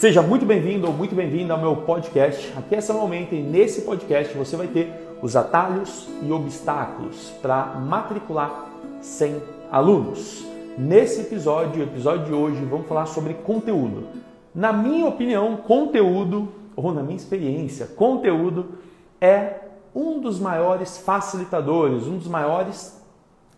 [0.00, 2.50] Seja muito bem-vindo ou muito bem-vinda ao meu podcast.
[2.56, 8.70] Aqui é Samuelmente e nesse podcast você vai ter os atalhos e obstáculos para matricular
[9.02, 10.42] 100 alunos.
[10.78, 14.06] Nesse episódio, episódio de hoje, vamos falar sobre conteúdo.
[14.54, 18.78] Na minha opinião, conteúdo, ou na minha experiência, conteúdo
[19.20, 19.56] é
[19.94, 22.98] um dos maiores facilitadores, um dos maiores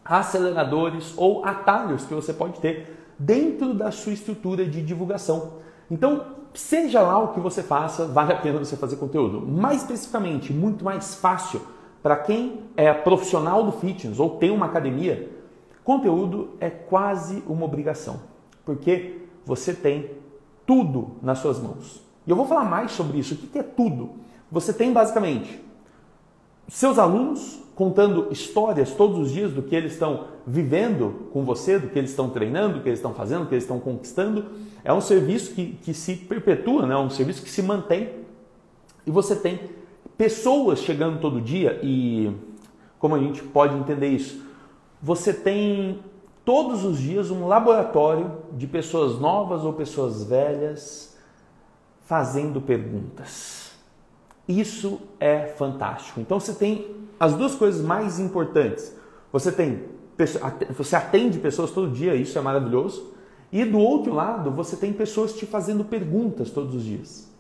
[0.05, 5.63] aceleradores ou atalhos que você pode ter dentro da sua estrutura de divulgação.
[5.93, 6.25] Então,
[6.55, 9.47] seja lá o que você faça, vale a pena você fazer conteúdo.
[9.47, 11.61] Mais especificamente, muito mais fácil
[12.03, 15.31] para quem é profissional do fitness ou tem uma academia,
[15.85, 18.21] conteúdo é quase uma obrigação,
[18.65, 20.13] porque você tem
[20.65, 22.03] tudo nas suas mãos.
[22.27, 23.35] E eu vou falar mais sobre isso.
[23.35, 24.13] O que é tudo?
[24.51, 25.63] Você tem basicamente
[26.69, 31.89] seus alunos contando histórias todos os dias do que eles estão vivendo com você, do
[31.89, 34.47] que eles estão treinando, do que eles estão fazendo, do que eles estão conquistando.
[34.85, 36.95] É um serviço que, que se perpetua, né?
[36.95, 38.11] é um serviço que se mantém.
[39.07, 39.61] E você tem
[40.17, 42.33] pessoas chegando todo dia e
[42.99, 44.45] como a gente pode entender isso?
[45.03, 46.01] Você tem
[46.45, 51.17] todos os dias um laboratório de pessoas novas ou pessoas velhas
[52.05, 53.62] fazendo perguntas.
[54.49, 56.21] Isso é fantástico.
[56.21, 58.97] Então você tem as duas coisas mais importantes.
[59.33, 59.85] Você tem
[60.77, 63.13] você atende pessoas todo dia, isso é maravilhoso.
[63.51, 67.31] E do outro lado, você tem pessoas te fazendo perguntas todos os dias.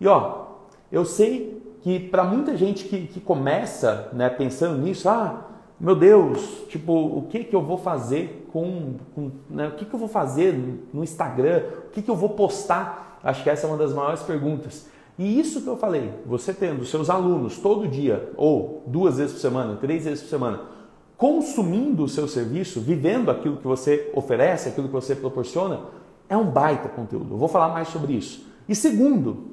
[0.00, 0.46] E ó,
[0.90, 5.46] eu sei que para muita gente que, que começa né, pensando nisso, ah,
[5.78, 9.92] meu Deus, tipo, o que que eu vou fazer com, com né, o que que
[9.92, 10.54] eu vou fazer
[10.92, 13.18] no Instagram, o que que eu vou postar?
[13.22, 14.88] Acho que essa é uma das maiores perguntas.
[15.18, 19.40] E isso que eu falei, você tendo seus alunos todo dia, ou duas vezes por
[19.40, 20.60] semana, três vezes por semana,
[21.16, 25.80] consumindo o seu serviço, vivendo aquilo que você oferece, aquilo que você proporciona,
[26.28, 27.34] é um baita conteúdo.
[27.34, 28.46] Eu vou falar mais sobre isso.
[28.68, 29.52] E segundo,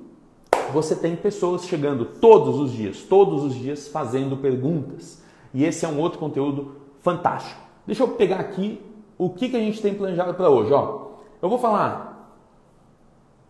[0.71, 5.21] você tem pessoas chegando todos os dias, todos os dias fazendo perguntas.
[5.53, 7.59] E esse é um outro conteúdo fantástico.
[7.86, 8.81] Deixa eu pegar aqui
[9.17, 10.71] o que, que a gente tem planejado para hoje.
[10.71, 11.09] Ó,
[11.42, 12.09] eu vou falar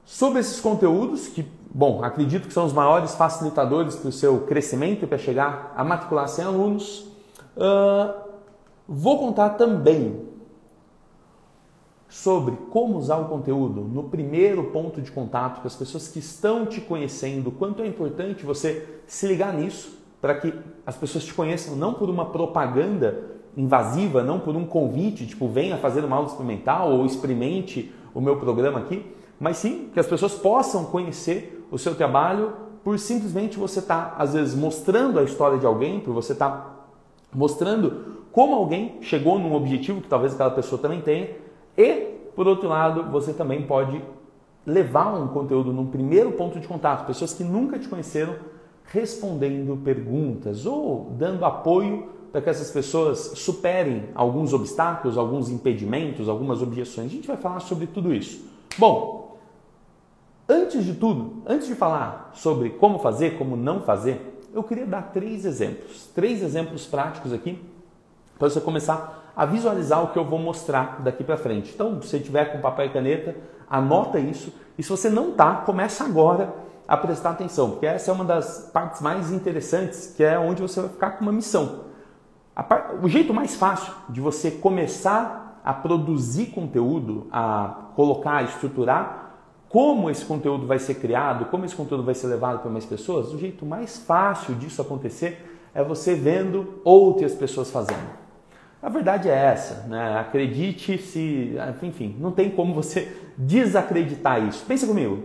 [0.03, 5.03] sobre esses conteúdos que bom, acredito que são os maiores facilitadores para o seu crescimento
[5.03, 7.07] e para chegar a matricular 100 alunos.
[7.55, 8.13] Uh,
[8.87, 10.27] vou contar também
[12.09, 16.65] sobre como usar o conteúdo no primeiro ponto de contato com as pessoas que estão
[16.65, 20.53] te conhecendo, quanto é importante você se ligar nisso para que
[20.85, 25.77] as pessoas te conheçam não por uma propaganda invasiva, não por um convite, tipo venha
[25.77, 29.05] fazer uma aula experimental ou experimente o meu programa aqui,
[29.39, 32.53] mas sim que as pessoas possam conhecer o seu trabalho
[32.83, 36.49] por simplesmente você estar, tá, às vezes, mostrando a história de alguém, por você estar
[36.49, 36.75] tá
[37.33, 41.29] mostrando como alguém chegou num objetivo que talvez aquela pessoa também tenha,
[41.77, 41.91] e,
[42.35, 44.01] por outro lado, você também pode
[44.65, 48.35] levar um conteúdo num primeiro ponto de contato, pessoas que nunca te conheceram,
[48.85, 56.61] respondendo perguntas ou dando apoio para que essas pessoas superem alguns obstáculos, alguns impedimentos, algumas
[56.61, 57.07] objeções.
[57.07, 58.45] A gente vai falar sobre tudo isso.
[58.77, 59.18] Bom,
[60.51, 65.11] Antes de tudo, antes de falar sobre como fazer, como não fazer, eu queria dar
[65.13, 67.63] três exemplos, três exemplos práticos aqui
[68.39, 71.71] para você começar a visualizar o que eu vou mostrar daqui para frente.
[71.75, 73.35] Então, se tiver com papel e caneta,
[73.69, 74.51] anota isso.
[74.75, 76.51] E se você não tá, começa agora
[76.87, 80.81] a prestar atenção, porque essa é uma das partes mais interessantes, que é onde você
[80.81, 81.81] vai ficar com uma missão.
[83.03, 89.28] O jeito mais fácil de você começar a produzir conteúdo, a colocar, a estruturar
[89.69, 93.31] como esse conteúdo vai ser criado, como esse conteúdo vai ser levado para mais pessoas,
[93.31, 98.19] o jeito mais fácil disso acontecer é você vendo outras pessoas fazendo.
[98.81, 100.17] A verdade é essa, né?
[100.17, 104.65] acredite se, enfim, não tem como você desacreditar isso.
[104.65, 105.19] Pensa comigo,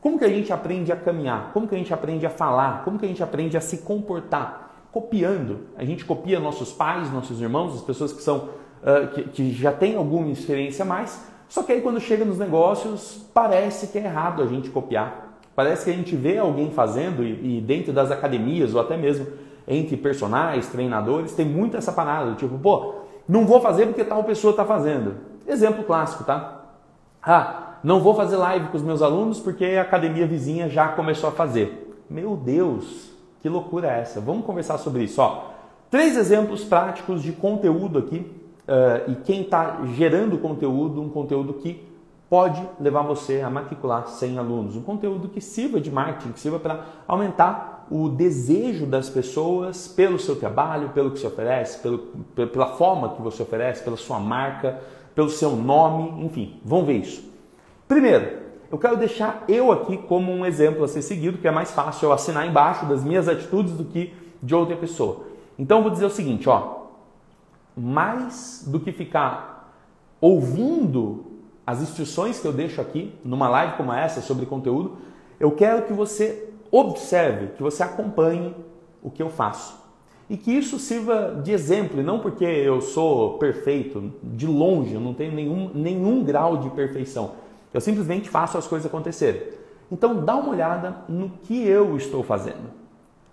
[0.00, 1.52] como que a gente aprende a caminhar?
[1.52, 2.84] Como que a gente aprende a falar?
[2.84, 4.86] Como que a gente aprende a se comportar?
[4.90, 5.68] Copiando.
[5.76, 8.48] A gente copia nossos pais, nossos irmãos, as pessoas que são
[8.82, 13.26] uh, que, que já têm alguma experiência mais, só que aí quando chega nos negócios,
[13.34, 15.36] parece que é errado a gente copiar.
[15.54, 19.26] Parece que a gente vê alguém fazendo e, e dentro das academias ou até mesmo
[19.68, 22.94] entre personagens, treinadores, tem muito essa parada, tipo, pô,
[23.28, 25.16] não vou fazer porque tal pessoa está fazendo.
[25.46, 26.62] Exemplo clássico, tá?
[27.22, 31.28] Ah, não vou fazer live com os meus alunos porque a academia vizinha já começou
[31.28, 31.94] a fazer.
[32.08, 33.10] Meu Deus,
[33.42, 34.22] que loucura é essa?
[34.22, 35.20] Vamos conversar sobre isso.
[35.20, 35.50] Ó,
[35.90, 41.88] três exemplos práticos de conteúdo aqui uh, e quem está gerando conteúdo, um conteúdo que
[42.28, 46.58] pode levar você a matricular 100 alunos, um conteúdo que sirva de marketing, que sirva
[46.58, 51.98] para aumentar o desejo das pessoas pelo seu trabalho, pelo que você oferece, pelo,
[52.48, 54.80] pela forma que você oferece, pela sua marca,
[55.14, 57.22] pelo seu nome, enfim, vamos ver isso.
[57.86, 58.38] Primeiro,
[58.70, 62.06] eu quero deixar eu aqui como um exemplo a ser seguido, que é mais fácil
[62.08, 65.26] eu assinar embaixo das minhas atitudes do que de outra pessoa.
[65.58, 66.81] Então eu vou dizer o seguinte, ó,
[67.76, 69.74] mais do que ficar
[70.20, 71.26] ouvindo
[71.66, 74.98] as instruções que eu deixo aqui numa live como essa sobre conteúdo,
[75.38, 78.54] eu quero que você observe, que você acompanhe
[79.02, 79.80] o que eu faço.
[80.30, 85.00] E que isso sirva de exemplo, e não porque eu sou perfeito, de longe, eu
[85.00, 87.32] não tenho nenhum, nenhum grau de perfeição.
[87.74, 89.42] Eu simplesmente faço as coisas acontecerem.
[89.90, 92.70] Então dá uma olhada no que eu estou fazendo.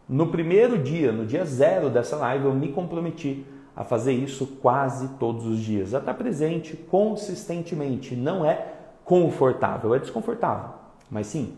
[0.08, 3.46] No primeiro dia, no dia zero dessa live, eu me comprometi
[3.80, 8.14] a fazer isso quase todos os dias, a estar presente consistentemente.
[8.14, 8.74] Não é
[9.06, 10.72] confortável, é desconfortável,
[11.10, 11.56] mas sim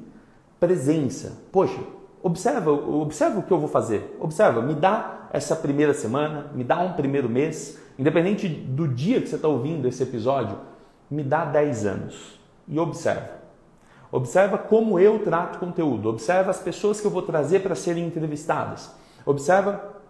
[0.60, 1.40] presença.
[1.52, 1.82] Poxa,
[2.22, 4.16] observa, observa o que eu vou fazer.
[4.20, 9.28] Observa, me dá essa primeira semana, me dá um primeiro mês, independente do dia que
[9.28, 10.60] você está ouvindo esse episódio,
[11.10, 13.32] me dá 10 anos e observa.
[14.12, 18.92] Observa como eu trato conteúdo, observa as pessoas que eu vou trazer para serem entrevistadas,
[19.26, 20.01] observa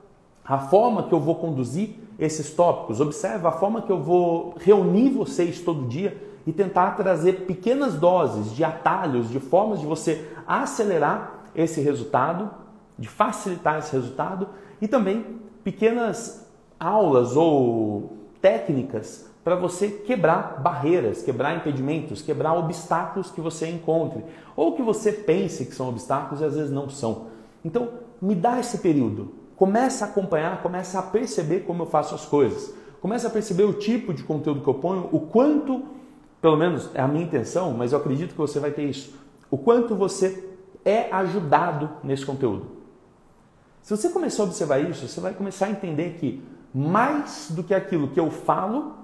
[0.45, 5.09] a forma que eu vou conduzir esses tópicos, observa a forma que eu vou reunir
[5.09, 6.15] vocês todo dia
[6.45, 12.49] e tentar trazer pequenas doses de atalhos, de formas de você acelerar esse resultado,
[12.97, 14.47] de facilitar esse resultado
[14.81, 16.47] e também pequenas
[16.79, 24.23] aulas ou técnicas para você quebrar barreiras, quebrar impedimentos, quebrar obstáculos que você encontre
[24.55, 27.27] ou que você pense que são obstáculos e às vezes não são.
[27.65, 27.89] Então,
[28.21, 29.40] me dá esse período.
[29.61, 32.73] Começa a acompanhar, começa a perceber como eu faço as coisas.
[32.99, 35.83] Começa a perceber o tipo de conteúdo que eu ponho, o quanto
[36.41, 39.13] pelo menos é a minha intenção, mas eu acredito que você vai ter isso.
[39.51, 40.49] O quanto você
[40.83, 42.71] é ajudado nesse conteúdo.
[43.83, 46.43] Se você começar a observar isso, você vai começar a entender que
[46.73, 48.95] mais do que aquilo que eu falo,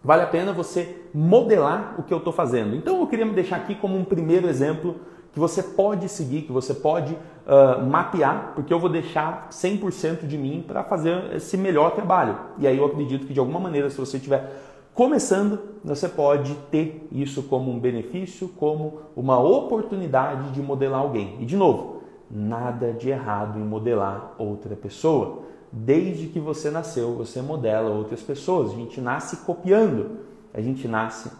[0.00, 2.76] vale a pena você modelar o que eu estou fazendo.
[2.76, 5.00] Então eu queria me deixar aqui como um primeiro exemplo
[5.32, 10.36] que você pode seguir, que você pode uh, mapear, porque eu vou deixar 100% de
[10.36, 12.38] mim para fazer esse melhor trabalho.
[12.58, 14.50] E aí eu acredito que de alguma maneira, se você tiver
[14.94, 21.38] Começando, você pode ter isso como um benefício, como uma oportunidade de modelar alguém.
[21.40, 25.44] E de novo, nada de errado em modelar outra pessoa.
[25.72, 28.72] Desde que você nasceu, você modela outras pessoas.
[28.72, 30.18] A gente nasce copiando.
[30.52, 31.30] A gente nasce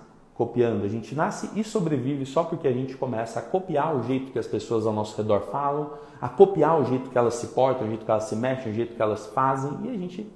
[0.43, 0.85] copiando.
[0.85, 4.39] A gente nasce e sobrevive só porque a gente começa a copiar o jeito que
[4.39, 7.89] as pessoas ao nosso redor falam, a copiar o jeito que elas se portam, o
[7.89, 10.29] jeito que elas se mexem, o jeito que elas fazem e a gente,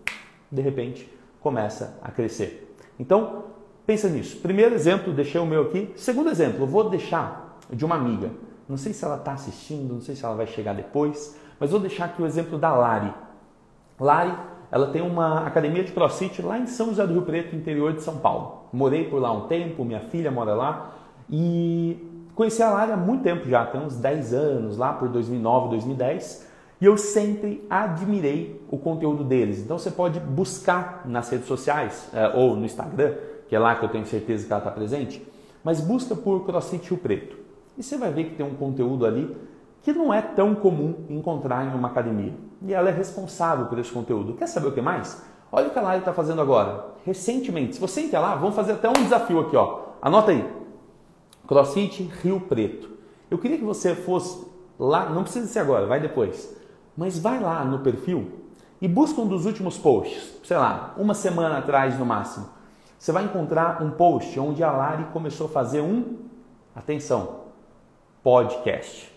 [0.51, 2.77] de repente, começa a crescer.
[3.01, 3.47] Então,
[3.85, 4.37] pensa nisso.
[4.39, 5.93] Primeiro exemplo, deixei o meu aqui.
[5.97, 8.31] Segundo exemplo, vou deixar de uma amiga.
[8.69, 11.81] Não sei se ela está assistindo, não sei se ela vai chegar depois, mas vou
[11.81, 13.13] deixar aqui o exemplo da Lari.
[13.99, 14.37] Lari,
[14.71, 18.03] ela tem uma academia de crossfit lá em São José do Rio Preto, interior de
[18.03, 18.65] São Paulo.
[18.73, 20.93] Morei por lá um tempo, minha filha mora lá
[21.31, 21.97] e
[22.35, 26.47] conheci a Lari há muito tempo já, tem uns 10 anos, lá por 2009, 2010.
[26.81, 29.61] E eu sempre admirei o conteúdo deles.
[29.61, 33.15] Então você pode buscar nas redes sociais é, ou no Instagram,
[33.49, 35.27] que é lá que eu tenho certeza que ela está presente,
[35.65, 37.37] mas busca por CrossFit Rio Preto.
[37.79, 39.35] E você vai ver que tem um conteúdo ali
[39.83, 42.35] que não é tão comum encontrar em uma academia.
[42.63, 44.35] E ela é responsável por esse conteúdo.
[44.35, 45.23] Quer saber o que mais?
[45.53, 46.87] Olha o que a Lari está fazendo agora.
[47.05, 49.57] Recentemente, se você entrar lá, vamos fazer até um desafio aqui.
[49.57, 49.81] Ó.
[50.03, 50.49] Anota aí.
[51.47, 52.91] CrossFit Rio Preto.
[53.31, 54.47] Eu queria que você fosse
[54.79, 56.57] lá, não precisa ser agora, vai depois
[56.97, 58.31] mas vai lá no perfil
[58.81, 62.49] e busca um dos últimos posts, sei lá, uma semana atrás no máximo.
[62.99, 66.17] Você vai encontrar um post onde a Lari começou a fazer um,
[66.75, 67.41] atenção,
[68.23, 69.13] podcast.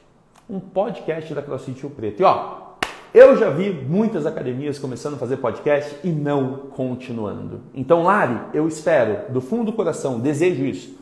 [0.50, 2.22] Um podcast da CrossFit Rio Preto.
[2.22, 2.69] E ó,
[3.14, 7.62] eu já vi muitas academias começando a fazer podcast e não continuando.
[7.74, 11.00] Então, Lari, eu espero, do fundo do coração, desejo isso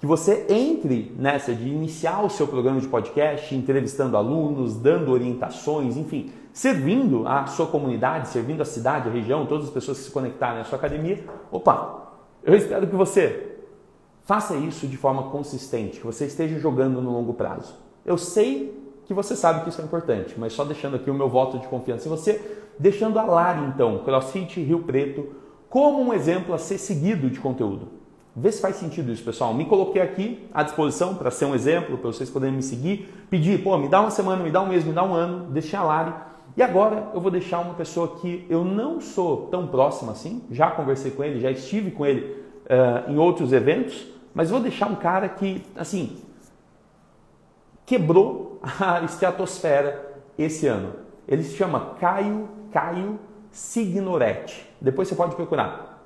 [0.00, 5.94] que você entre nessa de iniciar o seu programa de podcast, entrevistando alunos, dando orientações,
[5.94, 10.10] enfim, servindo a sua comunidade, servindo a cidade, a região, todas as pessoas que se
[10.10, 11.22] conectarem à sua academia.
[11.52, 13.58] Opa, eu espero que você
[14.24, 17.74] faça isso de forma consistente, que você esteja jogando no longo prazo.
[18.02, 18.74] Eu sei
[19.10, 21.66] que você sabe que isso é importante, mas só deixando aqui o meu voto de
[21.66, 22.40] confiança em você,
[22.78, 25.30] deixando a Lari então, CrossFit Rio Preto,
[25.68, 27.88] como um exemplo a ser seguido de conteúdo.
[28.36, 29.52] Vê se faz sentido isso, pessoal.
[29.52, 33.12] Me coloquei aqui à disposição para ser um exemplo, para vocês poderem me seguir.
[33.28, 35.76] Pedir, pô, me dá uma semana, me dá um mês, me dá um ano, deixei
[35.76, 36.14] a Lari.
[36.56, 40.70] E agora eu vou deixar uma pessoa que eu não sou tão próximo assim, já
[40.70, 44.94] conversei com ele, já estive com ele uh, em outros eventos, mas vou deixar um
[44.94, 46.16] cara que, assim,
[47.84, 48.49] quebrou
[48.80, 50.94] a estratosfera esse ano.
[51.26, 53.18] Ele se chama Caio, Caio
[53.50, 54.68] Signoretti.
[54.80, 56.04] Depois você pode procurar.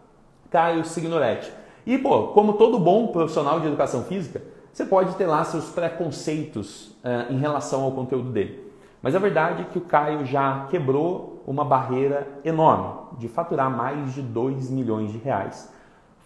[0.51, 1.53] Caio Signoretti.
[1.87, 4.43] E, pô, como todo bom profissional de educação física,
[4.73, 8.73] você pode ter lá seus preconceitos uh, em relação ao conteúdo dele.
[9.03, 14.15] Mas a verdade é que o Caio já quebrou uma barreira enorme de faturar mais
[14.15, 15.71] de 2 milhões de reais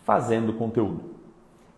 [0.05, 1.18] fazendo conteúdo.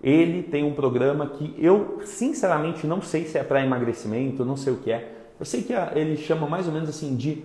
[0.03, 4.73] Ele tem um programa que eu sinceramente não sei se é para emagrecimento, não sei
[4.73, 5.13] o que é.
[5.39, 7.43] Eu sei que ele chama mais ou menos assim de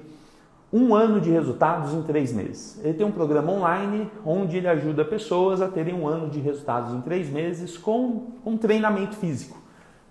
[0.71, 2.79] um ano de resultados em três meses.
[2.83, 6.93] Ele tem um programa online onde ele ajuda pessoas a terem um ano de resultados
[6.93, 9.57] em três meses com um treinamento físico.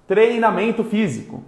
[0.07, 1.43] Treinamento físico.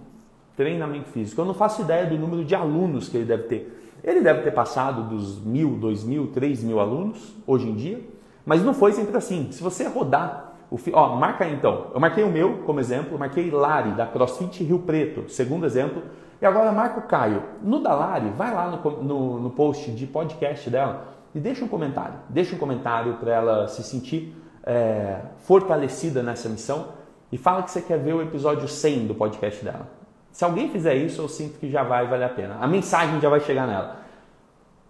[0.55, 1.41] Treinamento físico.
[1.41, 3.97] Eu não faço ideia do número de alunos que ele deve ter.
[4.03, 8.01] Ele deve ter passado dos mil, dois mil, três mil alunos hoje em dia.
[8.45, 9.51] Mas não foi sempre assim.
[9.51, 10.91] Se você rodar o fi...
[10.93, 11.87] ó, marca aí então.
[11.93, 16.03] Eu marquei o meu como exemplo, marquei Lari da CrossFit Rio Preto, segundo exemplo.
[16.41, 17.43] E agora marca o Caio.
[17.63, 21.67] No da Lari, vai lá no, no, no post de podcast dela e deixa um
[21.67, 22.15] comentário.
[22.29, 26.89] Deixa um comentário para ela se sentir é, fortalecida nessa missão
[27.31, 29.87] e fala que você quer ver o episódio 100 do podcast dela.
[30.31, 32.57] Se alguém fizer isso, eu sinto que já vai valer a pena.
[32.61, 33.97] A mensagem já vai chegar nela.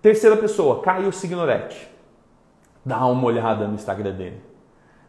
[0.01, 1.97] Terceira pessoa, Caio Signoretti
[2.87, 4.41] dá uma olhada no Instagram dele.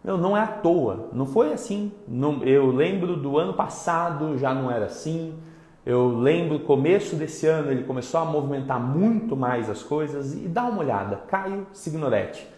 [0.09, 1.93] Não, não é à toa, não foi assim.
[2.09, 5.35] Não, eu lembro do ano passado já não era assim.
[5.85, 10.65] Eu lembro começo desse ano ele começou a movimentar muito mais as coisas e dá
[10.65, 11.17] uma olhada.
[11.29, 12.49] Caio Signoretti.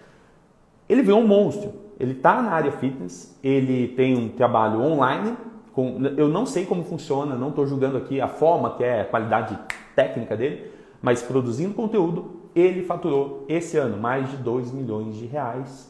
[0.89, 1.73] Ele veio um monstro.
[1.99, 5.37] Ele está na área fitness, ele tem um trabalho online.
[5.73, 9.05] Com, eu não sei como funciona, não estou julgando aqui a forma que é a
[9.07, 9.59] qualidade
[9.97, 10.71] técnica dele,
[11.03, 15.90] mas produzindo conteúdo ele faturou esse ano mais de 2 milhões de reais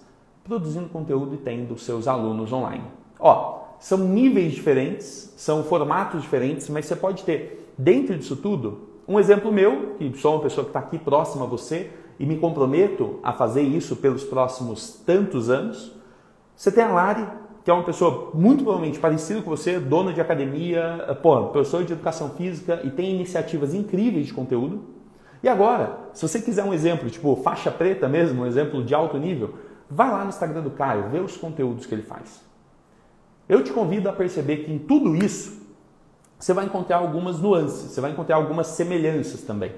[0.51, 2.83] produzindo conteúdo e tendo seus alunos online.
[3.21, 9.21] Ó, são níveis diferentes, são formatos diferentes, mas você pode ter dentro disso tudo um
[9.21, 13.21] exemplo meu, que sou uma pessoa que está aqui próxima a você e me comprometo
[13.23, 15.93] a fazer isso pelos próximos tantos anos.
[16.57, 17.25] Você tem a Lari,
[17.65, 21.93] que é uma pessoa muito provavelmente parecida com você, dona de academia, pô, professor de
[21.93, 24.81] educação física e tem iniciativas incríveis de conteúdo.
[25.45, 29.17] E agora, se você quiser um exemplo, tipo faixa preta mesmo, um exemplo de alto
[29.17, 29.55] nível,
[29.91, 32.41] vai lá no Instagram do Caio, vê os conteúdos que ele faz.
[33.49, 35.61] Eu te convido a perceber que em tudo isso
[36.39, 39.75] você vai encontrar algumas nuances, você vai encontrar algumas semelhanças também.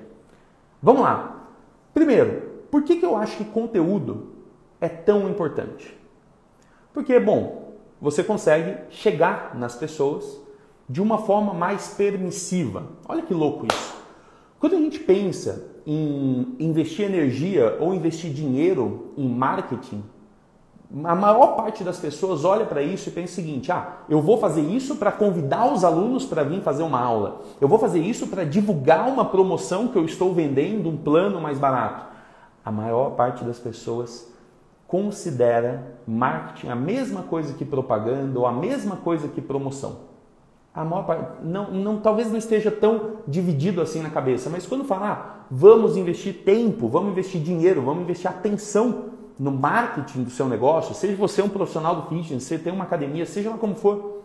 [0.82, 1.48] Vamos lá.
[1.94, 4.34] Primeiro, por que, que eu acho que conteúdo
[4.80, 5.98] é tão importante?
[6.92, 10.40] Porque, bom, você consegue chegar nas pessoas
[10.88, 12.88] de uma forma mais permissiva.
[13.08, 13.96] Olha que louco isso.
[14.60, 20.02] Quando a gente pensa em investir energia ou investir dinheiro em marketing,
[21.04, 24.36] a maior parte das pessoas olha para isso e pensa o seguinte: ah, eu vou
[24.38, 27.40] fazer isso para convidar os alunos para vir fazer uma aula.
[27.60, 31.58] Eu vou fazer isso para divulgar uma promoção que eu estou vendendo, um plano mais
[31.58, 32.06] barato.
[32.64, 34.30] A maior parte das pessoas
[34.86, 40.11] considera marketing a mesma coisa que propaganda ou a mesma coisa que promoção
[40.74, 44.84] a maior parte, não, não, talvez não esteja tão dividido assim na cabeça, mas quando
[44.84, 50.48] falar, ah, vamos investir tempo, vamos investir dinheiro, vamos investir atenção no marketing do seu
[50.48, 54.22] negócio, seja você um profissional do fitness, você tem uma academia, seja lá como for,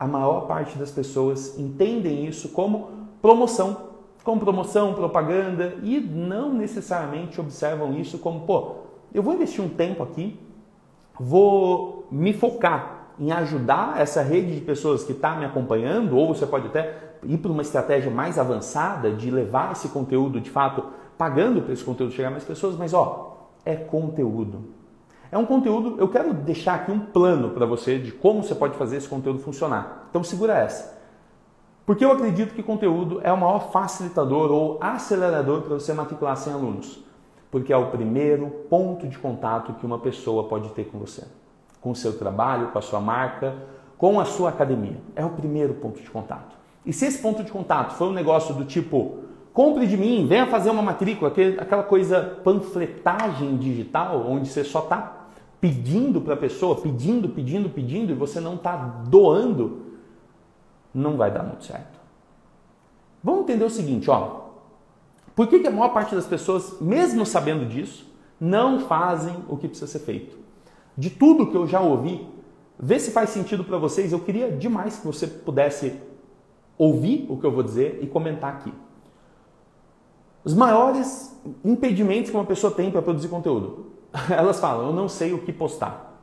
[0.00, 2.90] a maior parte das pessoas entendem isso como
[3.20, 3.88] promoção,
[4.24, 8.76] como promoção, propaganda e não necessariamente observam isso como, pô,
[9.12, 10.38] eu vou investir um tempo aqui,
[11.18, 16.46] vou me focar em ajudar essa rede de pessoas que está me acompanhando, ou você
[16.46, 20.84] pode até ir para uma estratégia mais avançada de levar esse conteúdo de fato
[21.16, 24.64] pagando para esse conteúdo chegar a mais pessoas, mas ó, é conteúdo.
[25.32, 28.76] É um conteúdo, eu quero deixar aqui um plano para você de como você pode
[28.76, 30.06] fazer esse conteúdo funcionar.
[30.10, 30.94] Então segura essa.
[31.86, 36.52] Porque eu acredito que conteúdo é o maior facilitador ou acelerador para você matricular 100
[36.52, 37.04] alunos.
[37.50, 41.24] Porque é o primeiro ponto de contato que uma pessoa pode ter com você
[41.86, 43.54] com o seu trabalho, com a sua marca,
[43.96, 44.96] com a sua academia.
[45.14, 46.56] É o primeiro ponto de contato.
[46.84, 49.18] E se esse ponto de contato foi um negócio do tipo,
[49.52, 55.28] compre de mim, venha fazer uma matrícula, aquela coisa panfletagem digital, onde você só está
[55.60, 58.74] pedindo para a pessoa, pedindo, pedindo, pedindo, e você não está
[59.06, 59.82] doando,
[60.92, 62.00] não vai dar muito certo.
[63.22, 64.40] Vamos entender o seguinte, ó.
[65.36, 69.68] Por que, que a maior parte das pessoas, mesmo sabendo disso, não fazem o que
[69.68, 70.45] precisa ser feito?
[70.96, 72.26] De tudo que eu já ouvi,
[72.78, 74.12] vê se faz sentido para vocês.
[74.12, 75.94] Eu queria demais que você pudesse
[76.78, 78.72] ouvir o que eu vou dizer e comentar aqui.
[80.44, 83.86] Os maiores impedimentos que uma pessoa tem para produzir conteúdo.
[84.30, 86.20] Elas falam: eu não sei o que postar.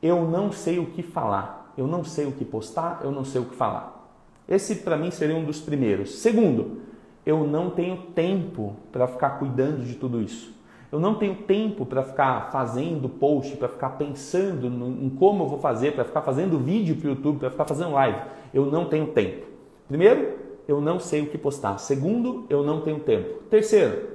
[0.00, 1.62] Eu não sei o que falar.
[1.76, 4.02] Eu não sei o que postar, eu não sei o que falar.
[4.48, 6.18] Esse para mim seria um dos primeiros.
[6.18, 6.82] Segundo,
[7.24, 10.54] eu não tenho tempo para ficar cuidando de tudo isso.
[10.92, 15.58] Eu não tenho tempo para ficar fazendo post, para ficar pensando em como eu vou
[15.58, 18.20] fazer, para ficar fazendo vídeo para o YouTube, para ficar fazendo live.
[18.52, 19.46] Eu não tenho tempo.
[19.88, 21.78] Primeiro, eu não sei o que postar.
[21.78, 23.42] Segundo, eu não tenho tempo.
[23.44, 24.06] Terceiro,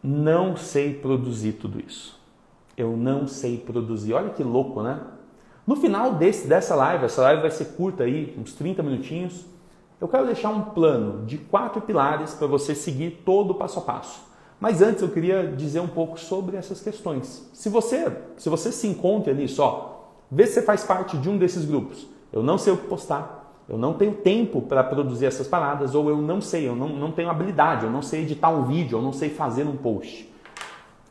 [0.00, 2.16] não sei produzir tudo isso.
[2.76, 4.12] Eu não sei produzir.
[4.14, 5.00] Olha que louco, né?
[5.66, 9.44] No final desse, dessa live, essa live vai ser curta aí, uns 30 minutinhos,
[10.00, 13.82] eu quero deixar um plano de quatro pilares para você seguir todo o passo a
[13.82, 14.27] passo.
[14.60, 17.48] Mas antes eu queria dizer um pouco sobre essas questões.
[17.52, 19.98] Se você, se você se encontra nisso, ó,
[20.30, 22.06] vê se você faz parte de um desses grupos.
[22.32, 23.38] Eu não sei o que postar,
[23.68, 27.12] eu não tenho tempo para produzir essas paradas, ou eu não sei, eu não, não
[27.12, 30.28] tenho habilidade, eu não sei editar um vídeo, eu não sei fazer um post.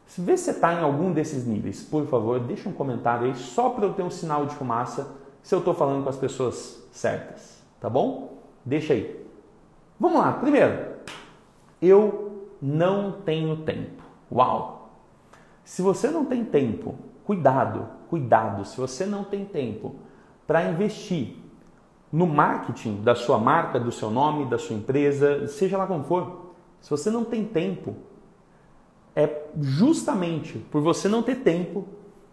[0.08, 3.36] Se vê se você está em algum desses níveis, por favor, deixa um comentário aí
[3.36, 5.08] só para eu ter um sinal de fumaça
[5.44, 8.38] se eu estou falando com as pessoas certas, tá bom?
[8.66, 9.26] Deixa aí.
[10.00, 10.96] Vamos lá, primeiro,
[11.82, 12.27] eu
[12.62, 14.04] não tenho tempo.
[14.32, 14.90] Uau!
[15.64, 16.96] Se você não tem tempo,
[17.26, 19.96] cuidado, cuidado, se você não tem tempo
[20.46, 21.36] para investir
[22.12, 26.54] no marketing da sua marca, do seu nome, da sua empresa, seja lá como for,
[26.80, 27.96] se você não tem tempo,
[29.16, 31.86] é justamente por você não ter tempo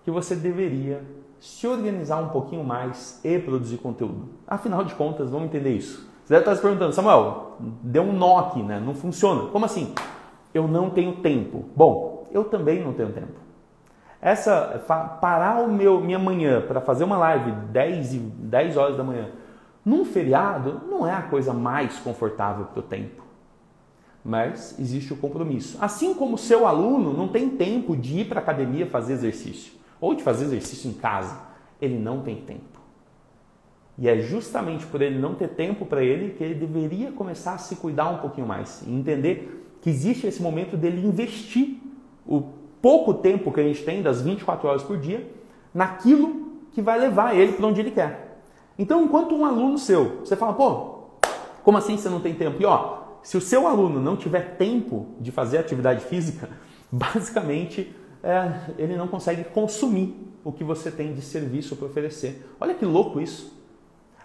[0.04, 1.02] que você deveria
[1.40, 4.28] se organizar um pouquinho mais e produzir conteúdo.
[4.46, 6.08] Afinal de contas, vamos entender isso.
[6.24, 8.80] Você deve estar se perguntando, Samuel, deu um nó aqui, né?
[8.80, 9.50] Não funciona.
[9.50, 9.92] Como assim?
[10.54, 11.64] Eu não tenho tempo.
[11.76, 13.44] Bom, eu também não tenho tempo.
[14.22, 14.82] Essa
[15.20, 19.28] parar o meu minha manhã para fazer uma live 10 e 10 horas da manhã
[19.84, 23.22] num feriado não é a coisa mais confortável para o tempo.
[24.24, 25.76] Mas existe o compromisso.
[25.80, 30.14] Assim como seu aluno não tem tempo de ir para a academia fazer exercício ou
[30.14, 31.38] de fazer exercício em casa,
[31.80, 32.80] ele não tem tempo.
[33.98, 37.58] E é justamente por ele não ter tempo para ele que ele deveria começar a
[37.58, 41.76] se cuidar um pouquinho mais e entender que existe esse momento dele investir
[42.26, 42.40] o
[42.80, 45.30] pouco tempo que a gente tem, das 24 horas por dia,
[45.74, 48.40] naquilo que vai levar ele para onde ele quer.
[48.78, 51.00] Então, enquanto um aluno seu, você fala, pô,
[51.62, 52.62] como assim você não tem tempo?
[52.62, 56.48] E ó, se o seu aluno não tiver tempo de fazer atividade física,
[56.90, 62.48] basicamente é, ele não consegue consumir o que você tem de serviço para oferecer.
[62.58, 63.54] Olha que louco isso.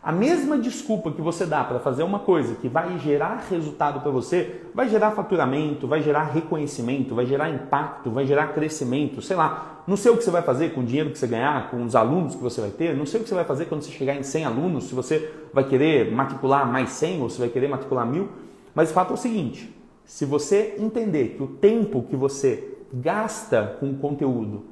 [0.01, 4.09] A mesma desculpa que você dá para fazer uma coisa que vai gerar resultado para
[4.09, 9.83] você, vai gerar faturamento, vai gerar reconhecimento, vai gerar impacto, vai gerar crescimento, sei lá.
[9.85, 11.97] Não sei o que você vai fazer com o dinheiro que você ganhar, com os
[11.97, 14.15] alunos que você vai ter, não sei o que você vai fazer quando você chegar
[14.15, 18.05] em 100 alunos, se você vai querer matricular mais 100 ou se vai querer matricular
[18.05, 18.29] mil.
[18.73, 23.77] Mas o fato é o seguinte: se você entender que o tempo que você gasta
[23.81, 24.63] com o conteúdo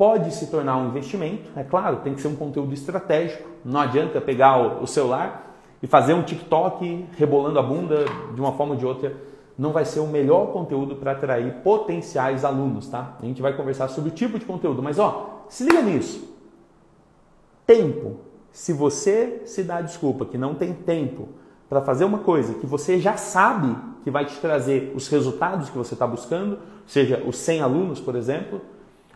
[0.00, 1.50] pode se tornar um investimento.
[1.54, 3.46] É claro, tem que ser um conteúdo estratégico.
[3.62, 8.72] Não adianta pegar o celular e fazer um TikTok rebolando a bunda de uma forma
[8.72, 9.14] ou de outra.
[9.58, 13.18] Não vai ser o melhor conteúdo para atrair potenciais alunos, tá?
[13.20, 16.34] A gente vai conversar sobre o tipo de conteúdo, mas ó, se liga nisso.
[17.66, 18.20] Tempo.
[18.50, 21.28] Se você se dá desculpa que não tem tempo
[21.68, 25.76] para fazer uma coisa que você já sabe que vai te trazer os resultados que
[25.76, 28.62] você está buscando, seja os 100 alunos, por exemplo,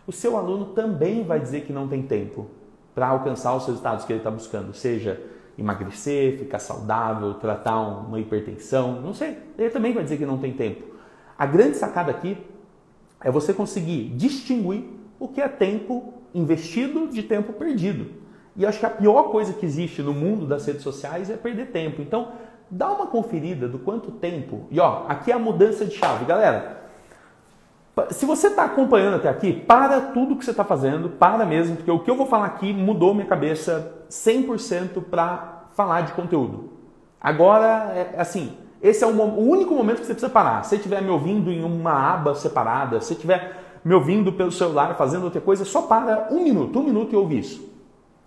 [0.06, 2.46] o seu aluno também vai dizer que não tem tempo
[2.94, 5.20] para alcançar os resultados que ele está buscando, seja
[5.58, 9.38] emagrecer, ficar saudável, tratar uma hipertensão, não sei.
[9.58, 10.84] Ele também vai dizer que não tem tempo.
[11.38, 12.36] A grande sacada aqui
[13.20, 14.84] é você conseguir distinguir
[15.18, 18.06] o que é tempo investido de tempo perdido.
[18.56, 21.70] E acho que a pior coisa que existe no mundo das redes sociais é perder
[21.70, 22.02] tempo.
[22.02, 22.32] Então,
[22.70, 24.66] dá uma conferida do quanto tempo.
[24.70, 26.83] E ó, aqui é a mudança de chave, galera.
[28.10, 31.90] Se você está acompanhando até aqui, para tudo que você está fazendo, para mesmo, porque
[31.90, 36.70] o que eu vou falar aqui mudou minha cabeça 100% para falar de conteúdo.
[37.20, 40.62] Agora, é, assim, esse é o, único momento que você precisa parar.
[40.64, 44.50] Se você estiver me ouvindo em uma aba separada, se você estiver me ouvindo pelo
[44.50, 47.72] celular fazendo outra coisa, só para um minuto, um minuto e ouve isso.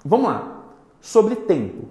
[0.04, 0.64] Vamos lá.
[1.02, 1.90] Sobre tempo.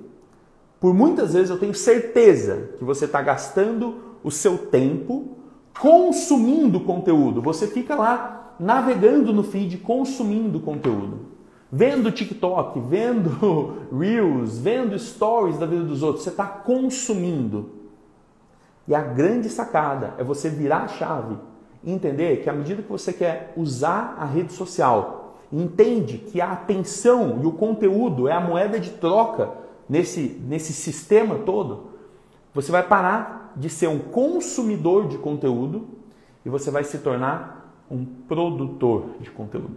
[0.80, 5.35] Por muitas vezes eu tenho certeza que você está gastando o seu tempo
[5.80, 7.42] consumindo conteúdo.
[7.42, 11.36] Você fica lá navegando no feed, consumindo conteúdo.
[11.70, 16.24] Vendo TikTok, vendo Reels, vendo stories da vida dos outros.
[16.24, 17.70] Você está consumindo.
[18.88, 21.36] E a grande sacada é você virar a chave
[21.82, 26.52] e entender que à medida que você quer usar a rede social, entende que a
[26.52, 29.50] atenção e o conteúdo é a moeda de troca
[29.88, 31.90] nesse, nesse sistema todo,
[32.54, 35.88] você vai parar de ser um consumidor de conteúdo
[36.44, 39.76] e você vai se tornar um produtor de conteúdo.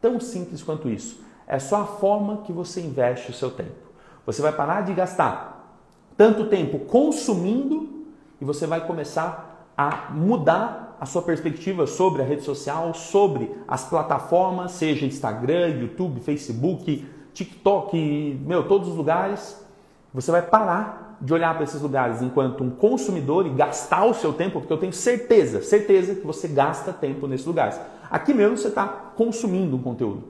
[0.00, 1.22] Tão simples quanto isso.
[1.46, 3.90] É só a forma que você investe o seu tempo.
[4.24, 5.78] Você vai parar de gastar
[6.16, 8.06] tanto tempo consumindo
[8.40, 13.88] e você vai começar a mudar a sua perspectiva sobre a rede social, sobre as
[13.88, 19.64] plataformas, seja Instagram, YouTube, Facebook, TikTok, meu, todos os lugares.
[20.12, 24.32] Você vai parar de olhar para esses lugares enquanto um consumidor e gastar o seu
[24.32, 27.78] tempo, porque eu tenho certeza, certeza que você gasta tempo nesses lugares.
[28.10, 30.24] Aqui mesmo você está consumindo um conteúdo.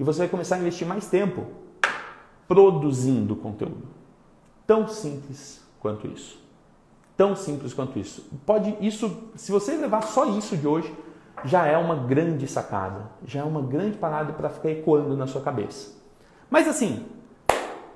[0.00, 1.46] E você vai começar a investir mais tempo
[2.48, 3.86] produzindo conteúdo.
[4.66, 6.40] Tão simples quanto isso.
[7.16, 8.24] Tão simples quanto isso.
[8.46, 10.92] Pode isso, se você levar só isso de hoje,
[11.44, 15.40] já é uma grande sacada, já é uma grande parada para ficar ecoando na sua
[15.40, 15.92] cabeça.
[16.50, 17.04] Mas assim,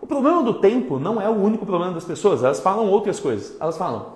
[0.07, 2.45] o problema do tempo não é o único problema das pessoas.
[2.45, 3.57] Elas falam outras coisas.
[3.61, 4.12] Elas falam: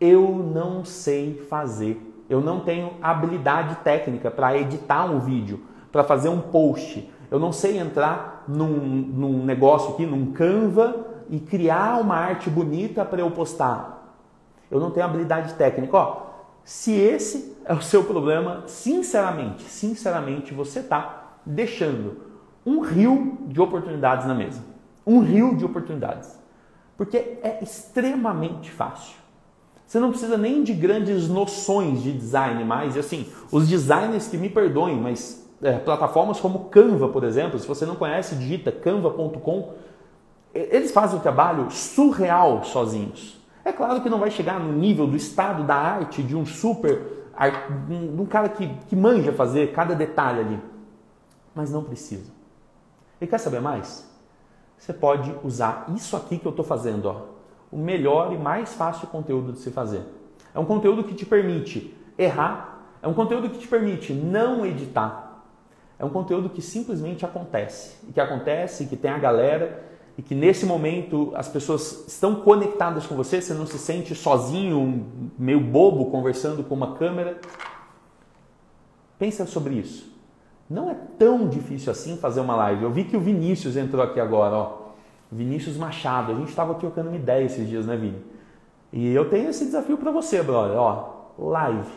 [0.00, 5.60] eu não sei fazer, eu não tenho habilidade técnica para editar um vídeo,
[5.90, 7.10] para fazer um post.
[7.28, 13.04] Eu não sei entrar num, num negócio aqui, num Canva e criar uma arte bonita
[13.04, 14.20] para eu postar.
[14.70, 15.96] Eu não tenho habilidade técnica.
[15.96, 16.26] Ó,
[16.62, 22.18] se esse é o seu problema, sinceramente, sinceramente, você está deixando
[22.64, 24.71] um rio de oportunidades na mesa.
[25.06, 26.38] Um rio de oportunidades.
[26.96, 29.16] Porque é extremamente fácil.
[29.86, 32.96] Você não precisa nem de grandes noções de design mais.
[32.96, 37.66] E assim, os designers que me perdoem, mas é, plataformas como Canva, por exemplo, se
[37.66, 39.74] você não conhece, digita canva.com
[40.54, 43.40] eles fazem o trabalho surreal sozinhos.
[43.64, 47.26] É claro que não vai chegar no nível do estado da arte de um super,
[47.86, 50.60] de um cara que, que manja fazer cada detalhe ali.
[51.54, 52.30] Mas não precisa.
[53.20, 54.10] E quer saber mais?
[54.82, 57.26] Você pode usar isso aqui que eu estou fazendo, ó,
[57.70, 60.02] o melhor e mais fácil conteúdo de se fazer.
[60.52, 65.44] É um conteúdo que te permite errar, é um conteúdo que te permite não editar,
[66.00, 69.84] é um conteúdo que simplesmente acontece, e que acontece, que tem a galera
[70.18, 75.06] e que nesse momento as pessoas estão conectadas com você, você não se sente sozinho,
[75.38, 77.40] meio bobo conversando com uma câmera.
[79.16, 80.11] Pensa sobre isso.
[80.68, 82.84] Não é tão difícil assim fazer uma live.
[82.84, 84.82] Eu vi que o Vinícius entrou aqui agora, ó.
[85.30, 86.32] Vinícius Machado.
[86.32, 88.22] A gente estava trocando uma ideia esses dias, né, Vini?
[88.92, 90.76] E eu tenho esse desafio para você, brother.
[90.76, 91.90] Ó, live.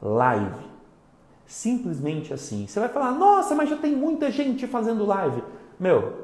[0.00, 0.72] Live.
[1.44, 2.66] Simplesmente assim.
[2.66, 5.42] Você vai falar, nossa, mas já tem muita gente fazendo live.
[5.78, 6.22] Meu,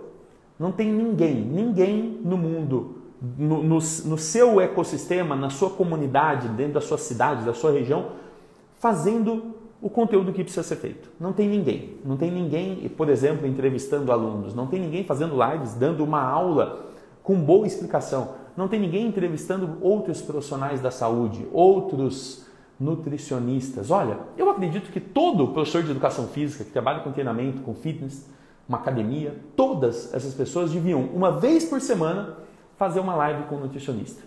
[0.59, 6.75] não tem ninguém, ninguém no mundo, no, no, no, seu ecossistema, na sua comunidade, dentro
[6.75, 8.13] da sua cidade, da sua região,
[8.79, 11.09] fazendo o conteúdo que precisa ser feito.
[11.21, 11.99] Não tem ninguém.
[12.05, 14.55] Não tem ninguém, por exemplo, entrevistando alunos.
[14.55, 16.87] Não tem ninguém fazendo lives, dando uma aula
[17.23, 18.35] com boa explicação.
[18.57, 22.47] Não tem ninguém entrevistando outros profissionais da saúde, outros
[22.79, 23.91] nutricionistas.
[23.91, 28.29] Olha, eu acredito que todo professor de educação física que trabalha com treinamento, com fitness,
[28.69, 32.37] uma academia, todas essas pessoas deviam, uma vez por semana,
[32.77, 34.23] fazer uma live com um nutricionista.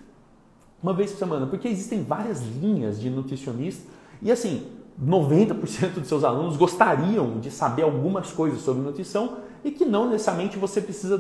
[0.82, 3.88] Uma vez por semana, porque existem várias linhas de nutricionista
[4.22, 4.66] e assim,
[5.00, 10.58] 90% dos seus alunos gostariam de saber algumas coisas sobre nutrição e que não necessariamente
[10.58, 11.18] você precisa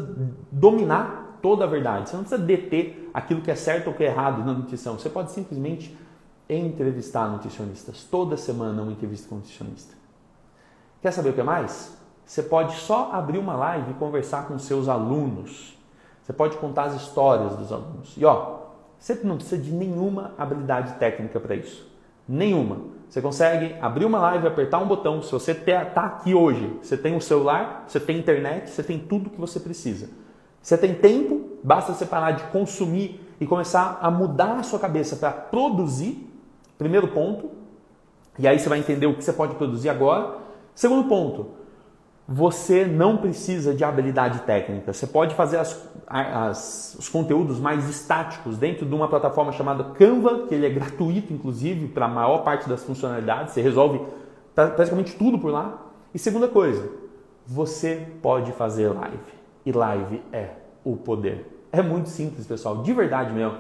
[0.51, 2.09] dominar toda a verdade.
[2.09, 4.97] Você não precisa deter aquilo que é certo ou que é errado na nutrição.
[4.97, 5.97] Você pode simplesmente
[6.49, 8.03] entrevistar nutricionistas.
[8.03, 9.95] Toda semana uma entrevista com um nutricionista.
[11.01, 11.97] Quer saber o que mais?
[12.25, 15.77] Você pode só abrir uma live e conversar com seus alunos.
[16.21, 18.13] Você pode contar as histórias dos alunos.
[18.15, 18.59] E ó,
[18.99, 21.89] você não precisa de nenhuma habilidade técnica para isso.
[22.27, 22.77] Nenhuma.
[23.11, 25.21] Você consegue abrir uma live, apertar um botão.
[25.21, 29.29] Se você está aqui hoje, você tem um celular, você tem internet, você tem tudo
[29.29, 30.09] que você precisa.
[30.61, 35.17] Você tem tempo, basta você parar de consumir e começar a mudar a sua cabeça
[35.17, 36.25] para produzir.
[36.77, 37.51] Primeiro ponto.
[38.39, 40.37] E aí você vai entender o que você pode produzir agora.
[40.73, 41.47] Segundo ponto,
[42.33, 44.93] você não precisa de habilidade técnica.
[44.93, 50.47] Você pode fazer as, as, os conteúdos mais estáticos dentro de uma plataforma chamada Canva,
[50.47, 53.53] que ele é gratuito, inclusive, para a maior parte das funcionalidades.
[53.53, 53.99] Você resolve
[54.55, 55.87] praticamente tudo por lá.
[56.13, 56.89] E segunda coisa,
[57.45, 59.17] você pode fazer live.
[59.65, 60.51] E live é
[60.85, 61.65] o poder.
[61.69, 63.57] É muito simples, pessoal, de verdade mesmo.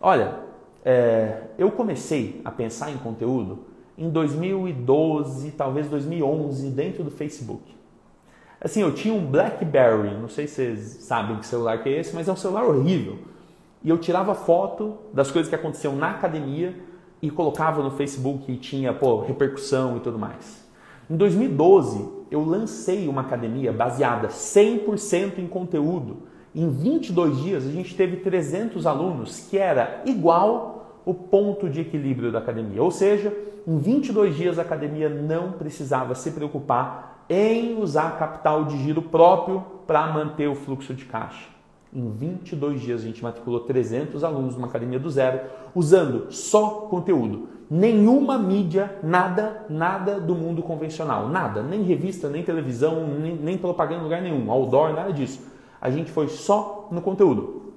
[0.00, 0.40] Olha,
[0.84, 3.60] é, eu comecei a pensar em conteúdo
[3.96, 7.78] em 2012, talvez 2011, dentro do Facebook.
[8.60, 12.14] Assim, eu tinha um BlackBerry, não sei se vocês sabem que celular que é esse,
[12.14, 13.18] mas é um celular horrível.
[13.84, 16.74] E eu tirava foto das coisas que aconteciam na academia
[17.22, 20.66] e colocava no Facebook e tinha, pô, repercussão e tudo mais.
[21.08, 26.24] Em 2012, eu lancei uma academia baseada 100% em conteúdo.
[26.52, 32.32] Em 22 dias, a gente teve 300 alunos, que era igual o ponto de equilíbrio
[32.32, 32.82] da academia.
[32.82, 33.32] Ou seja,
[33.66, 39.64] em 22 dias a academia não precisava se preocupar em usar capital de giro próprio
[39.86, 41.48] para manter o fluxo de caixa.
[41.92, 45.40] Em 22 dias a gente matriculou 300 alunos numa academia do zero,
[45.74, 47.48] usando só conteúdo.
[47.70, 51.28] Nenhuma mídia, nada, nada do mundo convencional.
[51.28, 55.40] Nada, nem revista, nem televisão, nem, nem propaganda em lugar nenhum, outdoor, nada disso.
[55.80, 57.72] A gente foi só no conteúdo.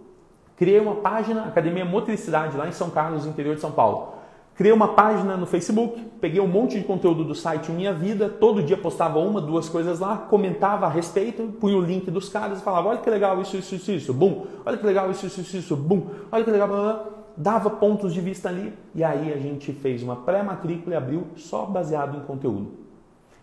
[0.56, 4.21] Criei uma página, Academia Motricidade, lá em São Carlos, interior de São Paulo.
[4.56, 8.62] Criei uma página no Facebook, peguei um monte de conteúdo do site Minha Vida, todo
[8.62, 12.62] dia postava uma, duas coisas lá, comentava a respeito, punha o link dos caras e
[12.62, 15.58] falava: olha que legal isso, isso, isso, isso, bum, olha que legal isso, isso, isso,
[15.58, 17.06] isso, bum, olha que legal, blá, blá.
[17.36, 21.66] dava pontos de vista ali e aí a gente fez uma pré-matrícula e abriu só
[21.66, 22.74] baseado em conteúdo.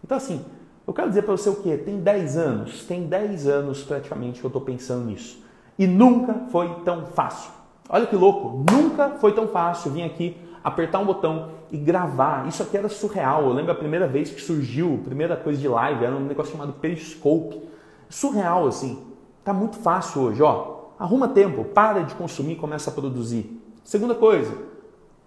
[0.05, 0.45] Então, assim,
[0.87, 1.77] eu quero dizer para você o quê?
[1.77, 6.69] Tem 10 anos, tem 10 anos praticamente que eu estou pensando nisso e nunca foi
[6.85, 7.53] tão fácil.
[7.89, 12.47] Olha que louco, nunca foi tão fácil vir aqui apertar um botão e gravar.
[12.49, 13.45] Isso aqui era surreal.
[13.45, 16.53] Eu lembro a primeira vez que surgiu, a primeira coisa de live, era um negócio
[16.53, 17.61] chamado Periscope.
[18.09, 19.07] Surreal, assim.
[19.45, 20.79] Tá muito fácil hoje, ó.
[20.99, 23.63] Arruma tempo, para de consumir e começa a produzir.
[23.85, 24.53] Segunda coisa,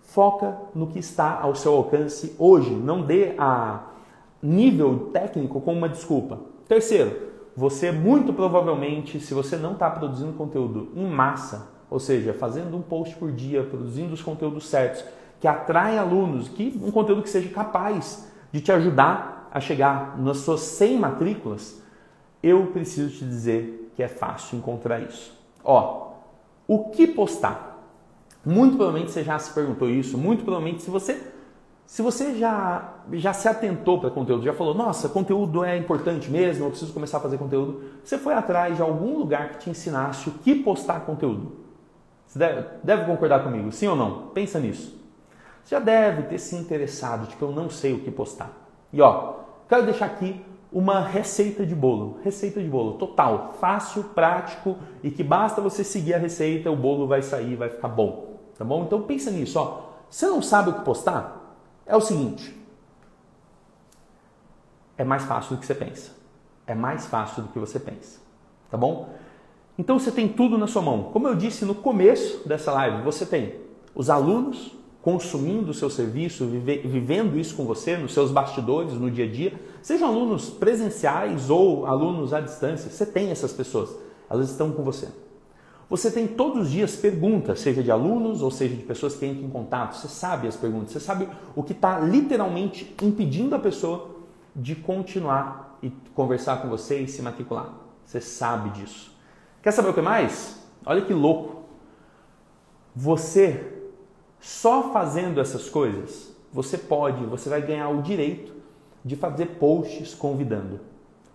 [0.03, 2.71] foca no que está ao seu alcance hoje.
[2.71, 3.83] Não dê a
[4.41, 6.39] nível técnico como uma desculpa.
[6.67, 12.75] Terceiro, você muito provavelmente, se você não está produzindo conteúdo em massa, ou seja, fazendo
[12.77, 15.03] um post por dia, produzindo os conteúdos certos,
[15.41, 20.37] que atraem alunos, que um conteúdo que seja capaz de te ajudar a chegar nas
[20.37, 21.81] suas 100 matrículas,
[22.43, 25.37] eu preciso te dizer que é fácil encontrar isso.
[25.63, 26.11] Ó,
[26.67, 27.79] o que postar?
[28.45, 31.19] Muito provavelmente você já se perguntou isso, muito provavelmente se você
[31.87, 36.63] se você já, já se atentou para conteúdo, já falou, nossa, conteúdo é importante mesmo,
[36.63, 40.29] eu preciso começar a fazer conteúdo, você foi atrás de algum lugar que te ensinasse
[40.29, 41.51] o que postar conteúdo.
[42.25, 44.27] Você deve, deve concordar comigo, sim ou não?
[44.27, 45.00] Pensa nisso.
[45.65, 48.51] Já deve ter se interessado, tipo, eu não sei o que postar.
[48.91, 49.35] E ó,
[49.69, 52.19] quero deixar aqui uma receita de bolo.
[52.23, 57.07] Receita de bolo total, fácil, prático e que basta você seguir a receita, o bolo
[57.07, 58.37] vai sair, vai ficar bom.
[58.57, 58.83] Tá bom?
[58.83, 59.91] Então pensa nisso, ó.
[60.09, 61.55] Você não sabe o que postar?
[61.85, 62.57] É o seguinte.
[64.97, 66.11] É mais fácil do que você pensa.
[66.67, 68.19] É mais fácil do que você pensa.
[68.69, 69.09] Tá bom?
[69.77, 71.11] Então você tem tudo na sua mão.
[71.11, 73.55] Como eu disse no começo dessa live, você tem
[73.95, 79.09] os alunos consumindo o seu serviço, vive, vivendo isso com você nos seus bastidores, no
[79.09, 83.89] dia a dia, sejam alunos presenciais ou alunos à distância, você tem essas pessoas,
[84.29, 85.07] elas estão com você.
[85.89, 89.45] Você tem todos os dias perguntas, seja de alunos ou seja de pessoas que entram
[89.45, 94.09] em contato, você sabe as perguntas, você sabe o que está literalmente impedindo a pessoa
[94.55, 97.73] de continuar e conversar com você e se matricular.
[98.05, 99.11] Você sabe disso.
[99.61, 100.63] Quer saber o que mais?
[100.85, 101.63] Olha que louco.
[102.95, 103.80] Você
[104.41, 108.51] só fazendo essas coisas, você pode, você vai ganhar o direito
[109.05, 110.79] de fazer posts convidando.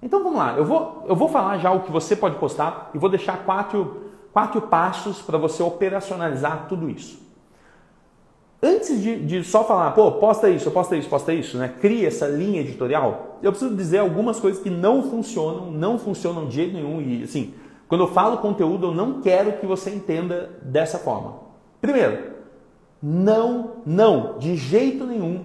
[0.03, 2.99] Então vamos lá, eu vou, eu vou falar já o que você pode postar e
[2.99, 7.25] vou deixar quatro, quatro passos para você operacionalizar tudo isso.
[8.63, 11.73] Antes de, de, só falar, pô, posta isso, posta isso, posta isso, né?
[11.81, 13.39] Cria essa linha editorial.
[13.43, 17.55] Eu preciso dizer algumas coisas que não funcionam, não funcionam de jeito nenhum e assim,
[17.87, 21.35] quando eu falo conteúdo, eu não quero que você entenda dessa forma.
[21.81, 22.36] Primeiro,
[23.03, 25.45] não, não, de jeito nenhum,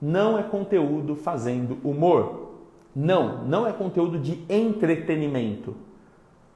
[0.00, 2.48] não é conteúdo fazendo humor.
[2.94, 5.74] Não, não é conteúdo de entretenimento.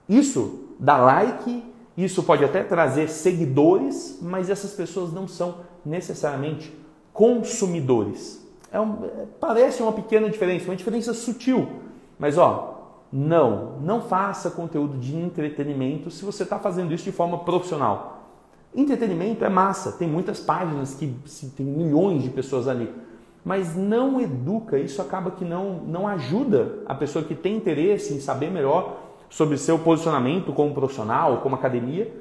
[0.09, 1.63] Isso dá like,
[1.97, 6.73] isso pode até trazer seguidores, mas essas pessoas não são necessariamente
[7.13, 8.45] consumidores.
[8.73, 11.69] É um, parece uma pequena diferença, uma diferença sutil.
[12.19, 12.75] Mas ó,
[13.13, 18.14] não, não faça conteúdo de entretenimento se você está fazendo isso de forma profissional.
[18.75, 21.07] Entretenimento é massa, tem muitas páginas que
[21.57, 22.93] tem milhões de pessoas ali,
[23.45, 28.21] mas não educa, isso acaba que não, não ajuda a pessoa que tem interesse em
[28.21, 32.13] saber melhor sobre seu posicionamento como profissional, como academia,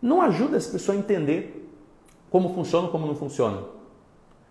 [0.00, 1.70] não ajuda essa pessoa a entender
[2.30, 3.58] como funciona ou como não funciona.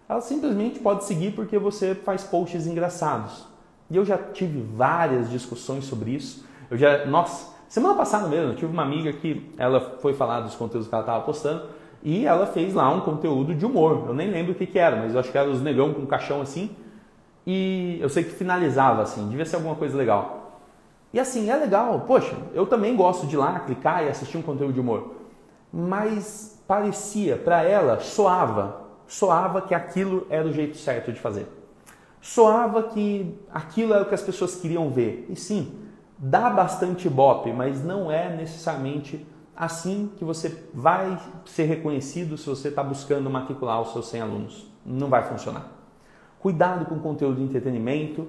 [0.07, 3.47] Ela simplesmente pode seguir porque você faz posts engraçados.
[3.89, 6.45] E eu já tive várias discussões sobre isso.
[6.69, 10.55] Eu já, nossa, semana passada mesmo, eu tive uma amiga que ela foi falar dos
[10.55, 11.67] conteúdos que ela estava postando
[12.03, 14.05] e ela fez lá um conteúdo de humor.
[14.07, 16.01] Eu nem lembro o que, que era, mas eu acho que era os negão com
[16.01, 16.75] um caixão assim.
[17.47, 20.59] E eu sei que finalizava assim, devia ser alguma coisa legal.
[21.13, 24.41] E assim, é legal, poxa, eu também gosto de ir lá, clicar e assistir um
[24.41, 25.15] conteúdo de humor.
[25.71, 31.47] Mas parecia, para ela, soava, soava que aquilo era o jeito certo de fazer
[32.21, 35.25] soava que aquilo era o que as pessoas queriam ver.
[35.29, 35.73] E sim,
[36.19, 42.67] dá bastante bope, mas não é necessariamente assim que você vai ser reconhecido se você
[42.67, 44.67] está buscando matricular os seus 100 alunos.
[44.85, 45.71] Não vai funcionar.
[46.39, 48.27] Cuidado com o conteúdo de entretenimento.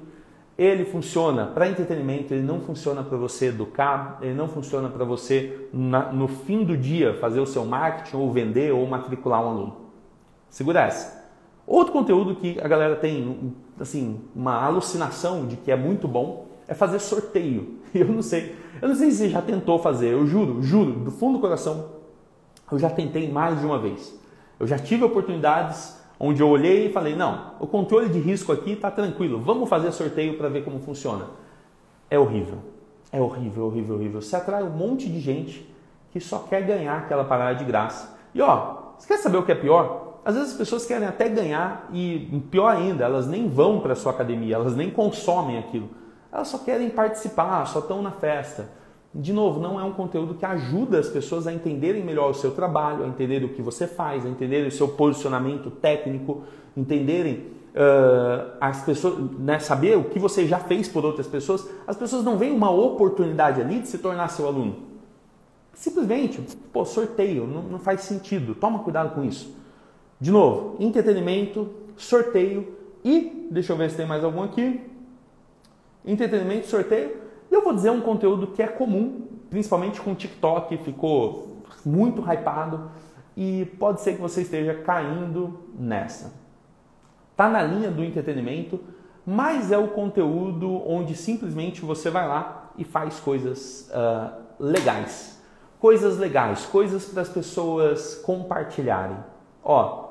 [0.58, 5.68] ele funciona para entretenimento, ele não funciona para você educar, ele não funciona para você
[5.72, 9.76] na, no fim do dia fazer o seu marketing ou vender ou matricular um aluno.
[10.50, 11.24] Segura essa.
[11.66, 16.74] Outro conteúdo que a galera tem assim uma alucinação de que é muito bom é
[16.74, 17.79] fazer sorteio.
[17.94, 20.12] Eu não sei, eu não sei se você já tentou fazer.
[20.12, 21.90] Eu juro, juro, do fundo do coração,
[22.70, 24.18] eu já tentei mais de uma vez.
[24.58, 28.72] Eu já tive oportunidades onde eu olhei e falei: não, o controle de risco aqui
[28.72, 31.26] está tranquilo, vamos fazer sorteio para ver como funciona.
[32.08, 32.58] É horrível,
[33.10, 34.22] é horrível, horrível, horrível.
[34.22, 35.68] Você atrai um monte de gente
[36.12, 38.16] que só quer ganhar aquela parada de graça.
[38.34, 40.20] E ó, você quer saber o que é pior?
[40.24, 44.12] Às vezes as pessoas querem até ganhar e, pior ainda, elas nem vão para sua
[44.12, 45.88] academia, elas nem consomem aquilo.
[46.32, 48.68] Elas só querem participar, só estão na festa.
[49.12, 52.52] De novo, não é um conteúdo que ajuda as pessoas a entenderem melhor o seu
[52.52, 56.44] trabalho, a entenderem o que você faz, a entenderem o seu posicionamento técnico,
[56.76, 61.68] entenderem uh, as pessoas, né, saber o que você já fez por outras pessoas.
[61.88, 64.76] As pessoas não veem uma oportunidade ali de se tornar seu aluno.
[65.74, 66.40] Simplesmente,
[66.72, 68.54] pô, sorteio, não, não faz sentido.
[68.54, 69.52] Toma cuidado com isso.
[70.20, 74.89] De novo, entretenimento, sorteio e, deixa eu ver se tem mais algum aqui.
[76.04, 77.16] Entretenimento, sorteio
[77.50, 82.22] e eu vou dizer um conteúdo que é comum, principalmente com o TikTok, ficou muito
[82.22, 82.90] hypado
[83.36, 86.32] e pode ser que você esteja caindo nessa.
[87.36, 88.78] Tá na linha do entretenimento,
[89.26, 95.40] mas é o conteúdo onde simplesmente você vai lá e faz coisas uh, legais.
[95.80, 99.16] Coisas legais, coisas para as pessoas compartilharem.
[99.64, 100.10] Ó,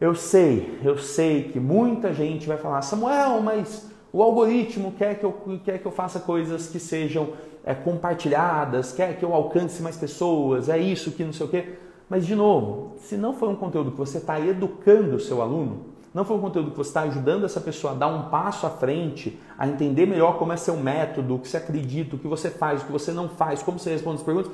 [0.00, 5.26] eu sei, eu sei que muita gente vai falar, Samuel, mas o algoritmo quer que
[5.26, 9.94] eu, quer que eu faça coisas que sejam é, compartilhadas, quer que eu alcance mais
[9.94, 11.74] pessoas, é isso que não sei o quê.
[12.08, 15.88] Mas, de novo, se não for um conteúdo que você está educando o seu aluno,
[16.14, 18.70] não for um conteúdo que você está ajudando essa pessoa a dar um passo à
[18.70, 22.48] frente, a entender melhor como é seu método, o que você acredita, o que você
[22.48, 24.50] faz, o que você não faz, como você responde as perguntas,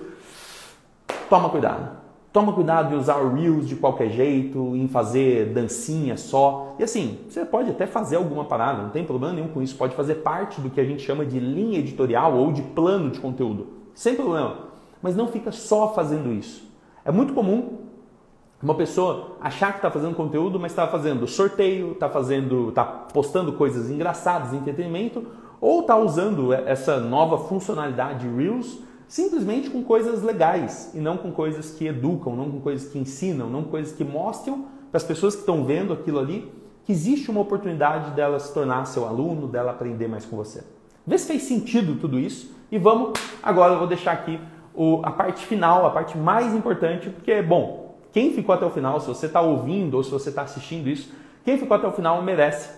[1.28, 1.98] toma cuidado.
[2.32, 6.74] Toma cuidado em usar Reels de qualquer jeito, em fazer dancinha só.
[6.78, 9.76] E assim, você pode até fazer alguma parada, não tem problema nenhum com isso.
[9.76, 13.20] Pode fazer parte do que a gente chama de linha editorial ou de plano de
[13.20, 13.66] conteúdo.
[13.94, 14.56] Sem problema.
[15.02, 16.66] Mas não fica só fazendo isso.
[17.04, 17.80] É muito comum
[18.62, 23.52] uma pessoa achar que está fazendo conteúdo, mas está fazendo sorteio, está fazendo, está postando
[23.54, 25.26] coisas engraçadas, entretenimento,
[25.60, 28.78] ou está usando essa nova funcionalidade Reels
[29.12, 33.50] simplesmente com coisas legais e não com coisas que educam, não com coisas que ensinam,
[33.50, 36.50] não com coisas que mostram para as pessoas que estão vendo aquilo ali
[36.82, 40.64] que existe uma oportunidade dela se tornar seu aluno, dela aprender mais com você.
[41.06, 44.40] Vê se fez sentido tudo isso e vamos agora eu vou deixar aqui
[44.74, 48.98] o, a parte final, a parte mais importante, porque bom, quem ficou até o final,
[48.98, 51.12] se você está ouvindo ou se você está assistindo isso,
[51.44, 52.70] quem ficou até o final merece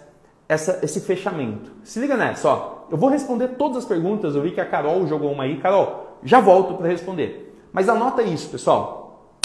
[0.49, 1.71] essa, esse fechamento.
[1.83, 2.75] Se liga nessa, ó.
[2.91, 4.35] Eu vou responder todas as perguntas.
[4.35, 5.59] Eu vi que a Carol jogou uma aí.
[5.59, 7.55] Carol, já volto para responder.
[7.73, 9.39] Mas anota isso, pessoal.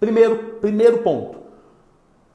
[0.00, 1.38] Primeiro, primeiro ponto.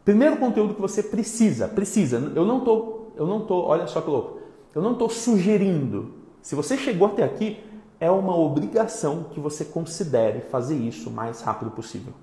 [0.05, 2.31] Primeiro conteúdo que você precisa, precisa.
[2.35, 4.39] Eu não tô, eu não tô, olha só que louco.
[4.73, 6.13] Eu não estou sugerindo.
[6.41, 7.59] Se você chegou até aqui,
[7.99, 12.13] é uma obrigação que você considere fazer isso o mais rápido possível.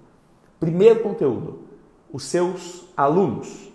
[0.60, 1.58] Primeiro conteúdo,
[2.12, 3.70] os seus alunos.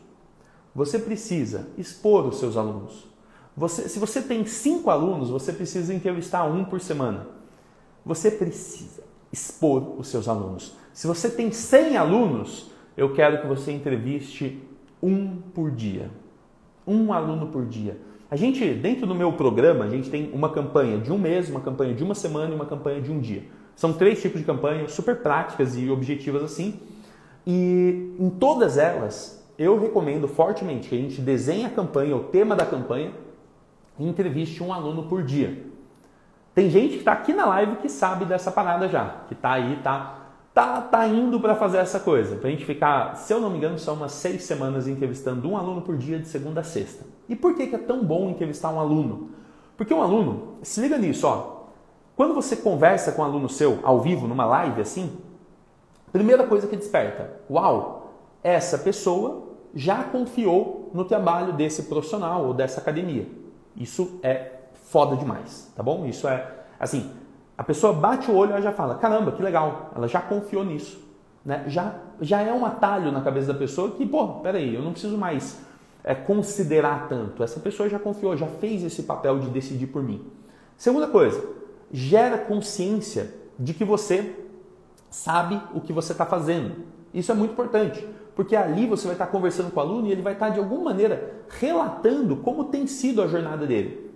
[0.74, 3.08] Você precisa expor os seus alunos.
[3.56, 7.28] Você, se você tem cinco alunos, você precisa entrevistar um por semana.
[8.10, 10.76] Você precisa expor os seus alunos.
[10.92, 14.60] Se você tem 100 alunos, eu quero que você entreviste
[15.00, 16.10] um por dia.
[16.88, 18.00] Um aluno por dia.
[18.32, 21.62] A gente, dentro do meu programa, a gente tem uma campanha de um mês, uma
[21.62, 23.44] campanha de uma semana e uma campanha de um dia.
[23.76, 26.80] São três tipos de campanhas super práticas e objetivas assim.
[27.46, 32.56] E em todas elas, eu recomendo fortemente que a gente desenhe a campanha, o tema
[32.56, 33.12] da campanha,
[34.00, 35.69] e entreviste um aluno por dia.
[36.54, 39.80] Tem gente que está aqui na live que sabe dessa parada já, que está aí,
[39.84, 40.20] tá,
[40.54, 42.36] tá, tá indo para fazer essa coisa.
[42.36, 45.56] Para a gente ficar, se eu não me engano, são umas seis semanas entrevistando um
[45.56, 47.06] aluno por dia de segunda a sexta.
[47.28, 49.30] E por que, que é tão bom entrevistar um aluno?
[49.78, 51.60] Porque um aluno, se liga nisso, ó.
[52.16, 55.18] Quando você conversa com um aluno seu ao vivo, numa live assim,
[56.12, 62.82] primeira coisa que desperta, uau, essa pessoa já confiou no trabalho desse profissional ou dessa
[62.82, 63.28] academia.
[63.76, 64.59] Isso é
[64.90, 66.06] foda demais, tá bom?
[66.06, 67.12] Isso é assim,
[67.58, 71.00] a pessoa bate o olho e já fala, caramba, que legal, ela já confiou nisso,
[71.46, 71.64] né?
[71.68, 75.18] Já já é um atalho na cabeça da pessoa que, pô, peraí, eu não preciso
[75.18, 75.60] mais
[76.04, 77.44] é, considerar tanto.
[77.44, 80.26] Essa pessoa já confiou, já fez esse papel de decidir por mim.
[80.76, 81.42] Segunda coisa,
[81.92, 84.36] gera consciência de que você
[85.10, 86.84] sabe o que você está fazendo.
[87.14, 90.22] Isso é muito importante, porque ali você vai estar conversando com o aluno e ele
[90.22, 94.09] vai estar de alguma maneira relatando como tem sido a jornada dele.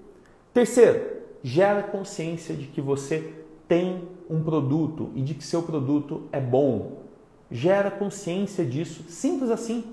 [0.54, 1.02] Terceiro,
[1.42, 3.34] gera consciência de que você
[3.68, 7.04] tem um produto e de que seu produto é bom.
[7.50, 9.84] Gera consciência disso, simples assim.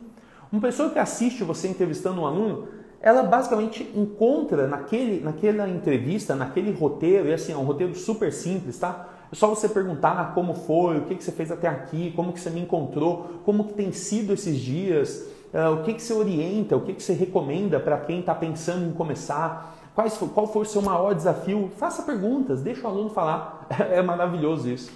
[0.52, 2.68] Uma pessoa que assiste você entrevistando um aluno,
[3.00, 8.78] ela basicamente encontra naquele, naquela entrevista, naquele roteiro, e assim, é um roteiro super simples,
[8.78, 9.08] tá?
[9.32, 12.40] É só você perguntar como foi, o que, que você fez até aqui, como que
[12.40, 16.76] você me encontrou, como que tem sido esses dias, uh, o que, que você orienta,
[16.76, 20.66] o que, que você recomenda para quem está pensando em começar, quais, qual foi o
[20.66, 21.70] seu maior desafio.
[21.76, 23.66] Faça perguntas, deixa o aluno falar.
[23.90, 24.90] É maravilhoso isso.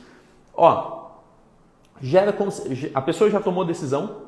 [0.55, 1.11] Ó,
[2.01, 2.35] gera
[2.95, 4.23] a pessoa já tomou decisão,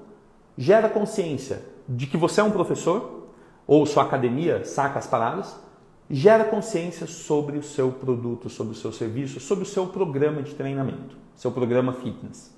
[0.57, 3.27] gera consciência de que você é um professor,
[3.67, 5.57] ou sua academia saca as paradas,
[6.09, 10.55] gera consciência sobre o seu produto, sobre o seu serviço, sobre o seu programa de
[10.55, 12.55] treinamento, seu programa fitness.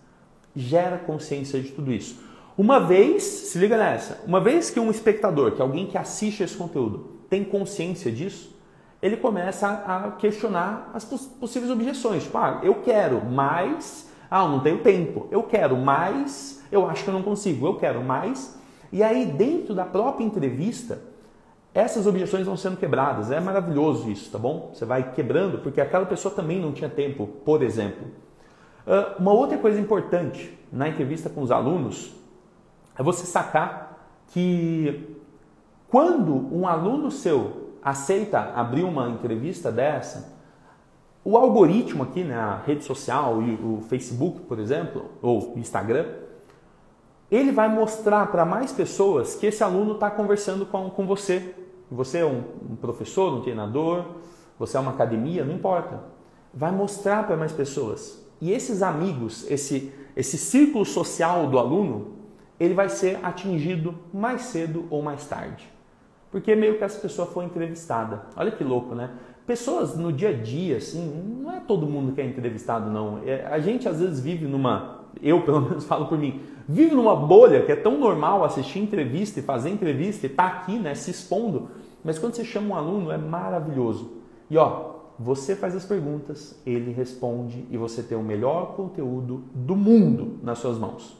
[0.55, 2.21] Gera consciência de tudo isso.
[2.57, 6.43] Uma vez, se liga nessa, uma vez que um espectador, que é alguém que assiste
[6.43, 8.57] esse conteúdo, tem consciência disso,
[9.01, 12.25] ele começa a questionar as possíveis objeções.
[12.25, 15.29] Tipo, ah, eu quero, mas ah, eu não tenho tempo.
[15.31, 17.67] Eu quero, mas eu acho que eu não consigo.
[17.67, 18.59] Eu quero, mais.
[18.93, 21.01] E aí, dentro da própria entrevista,
[21.73, 23.31] essas objeções vão sendo quebradas.
[23.31, 24.71] É maravilhoso isso, tá bom?
[24.75, 28.09] Você vai quebrando porque aquela pessoa também não tinha tempo, por exemplo.
[28.87, 32.15] Uh, uma outra coisa importante na entrevista com os alunos
[32.99, 35.18] é você sacar que
[35.91, 40.37] quando um aluno seu aceita abrir uma entrevista dessa,
[41.25, 46.07] o algoritmo aqui, né, a rede social, o Facebook, por exemplo, ou Instagram,
[47.31, 51.55] ele vai mostrar para mais pessoas que esse aluno está conversando com, com você.
[51.91, 54.05] Você é um, um professor, um treinador,
[54.59, 56.03] você é uma academia, não importa.
[56.53, 58.23] Vai mostrar para mais pessoas.
[58.41, 62.19] E esses amigos, esse, esse círculo social do aluno,
[62.59, 65.78] ele vai ser atingido mais cedo ou mais tarde.
[66.31, 68.23] Porque meio que essa pessoa foi entrevistada.
[68.37, 69.11] Olha que louco, né?
[69.47, 73.21] Pessoas no dia a dia, assim, não é todo mundo que é entrevistado, não.
[73.25, 77.17] É, a gente às vezes vive numa, eu pelo menos falo por mim, vive numa
[77.17, 80.95] bolha que é tão normal assistir entrevista e fazer entrevista e estar tá aqui, né,
[80.95, 81.71] se expondo.
[82.05, 84.19] Mas quando você chama um aluno é maravilhoso.
[84.51, 89.75] E ó, você faz as perguntas, ele responde e você tem o melhor conteúdo do
[89.75, 91.17] mundo nas suas mãos.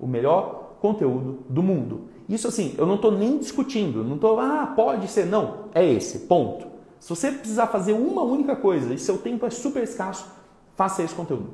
[0.00, 2.08] O melhor conteúdo do mundo.
[2.28, 6.20] Isso assim, eu não estou nem discutindo, não estou, ah, pode ser, não, é esse,
[6.20, 6.66] ponto.
[6.98, 10.26] Se você precisar fazer uma única coisa e seu tempo é super escasso,
[10.74, 11.50] faça esse conteúdo.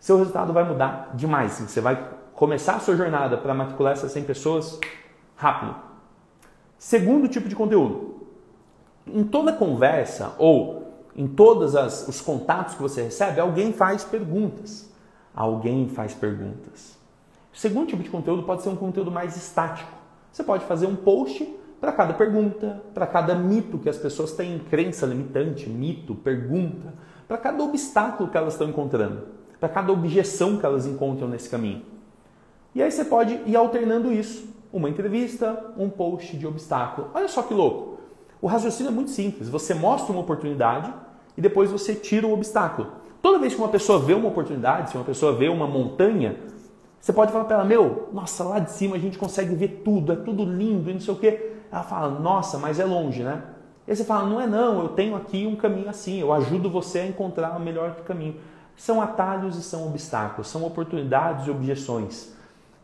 [0.00, 1.60] Seu resultado vai mudar demais.
[1.60, 4.80] Você vai começar a sua jornada para matricular essas 100 pessoas
[5.36, 5.76] rápido.
[6.78, 8.26] Segundo tipo de conteúdo.
[9.06, 10.80] Em toda conversa ou
[11.14, 11.74] em todos
[12.08, 14.90] os contatos que você recebe, alguém faz perguntas.
[15.34, 16.98] Alguém faz perguntas.
[17.52, 19.99] O segundo tipo de conteúdo pode ser um conteúdo mais estático.
[20.32, 21.48] Você pode fazer um post
[21.80, 26.92] para cada pergunta, para cada mito que as pessoas têm, crença limitante, mito, pergunta,
[27.26, 29.22] para cada obstáculo que elas estão encontrando,
[29.58, 31.82] para cada objeção que elas encontram nesse caminho.
[32.74, 34.48] E aí você pode ir alternando isso.
[34.72, 37.10] Uma entrevista, um post de obstáculo.
[37.12, 37.98] Olha só que louco.
[38.40, 39.48] O raciocínio é muito simples.
[39.48, 40.92] Você mostra uma oportunidade
[41.36, 42.92] e depois você tira o obstáculo.
[43.20, 46.36] Toda vez que uma pessoa vê uma oportunidade, se uma pessoa vê uma montanha,
[47.00, 50.12] você pode falar para ela, meu, nossa, lá de cima a gente consegue ver tudo,
[50.12, 51.52] é tudo lindo e não sei o quê.
[51.72, 53.42] Ela fala, nossa, mas é longe, né?
[53.88, 57.00] E você fala, não é não, eu tenho aqui um caminho assim, eu ajudo você
[57.00, 58.36] a encontrar o melhor caminho.
[58.76, 62.32] São atalhos e são obstáculos, são oportunidades e objeções.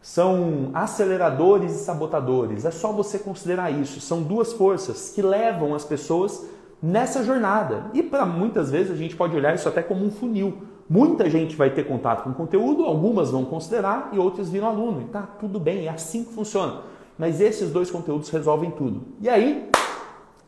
[0.01, 2.65] São aceleradores e sabotadores.
[2.65, 4.01] É só você considerar isso.
[4.01, 6.47] São duas forças que levam as pessoas
[6.81, 7.87] nessa jornada.
[7.93, 10.63] E para muitas vezes a gente pode olhar isso até como um funil.
[10.89, 15.03] Muita gente vai ter contato com o conteúdo, algumas vão considerar e outras viram aluno.
[15.03, 16.83] E tá tudo bem, é assim que funciona.
[17.19, 19.03] Mas esses dois conteúdos resolvem tudo.
[19.21, 19.69] E aí,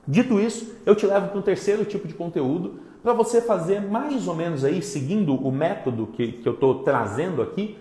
[0.07, 4.29] dito isso, eu te levo para um terceiro tipo de conteúdo para você fazer mais
[4.29, 7.77] ou menos aí, seguindo o método que, que eu estou trazendo aqui,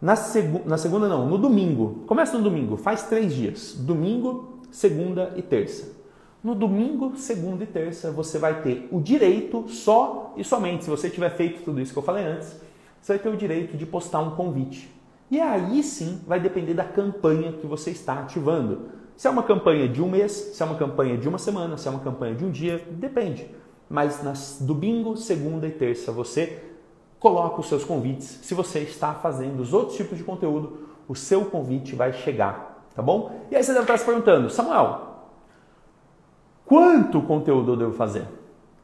[0.00, 2.04] na, seg na segunda não, no domingo.
[2.06, 3.74] Começa no domingo, faz três dias.
[3.74, 5.97] Domingo, segunda e terça.
[6.42, 11.10] No domingo, segunda e terça, você vai ter o direito só e somente, se você
[11.10, 12.60] tiver feito tudo isso que eu falei antes,
[13.00, 14.88] você vai ter o direito de postar um convite.
[15.30, 18.90] E aí sim vai depender da campanha que você está ativando.
[19.16, 21.88] Se é uma campanha de um mês, se é uma campanha de uma semana, se
[21.88, 23.50] é uma campanha de um dia, depende.
[23.90, 26.62] Mas nas domingo, segunda e terça você
[27.18, 28.38] coloca os seus convites.
[28.42, 33.02] Se você está fazendo os outros tipos de conteúdo, o seu convite vai chegar, tá
[33.02, 33.32] bom?
[33.50, 35.07] E aí você deve estar se perguntando, Samuel,
[36.68, 38.26] Quanto conteúdo eu devo fazer?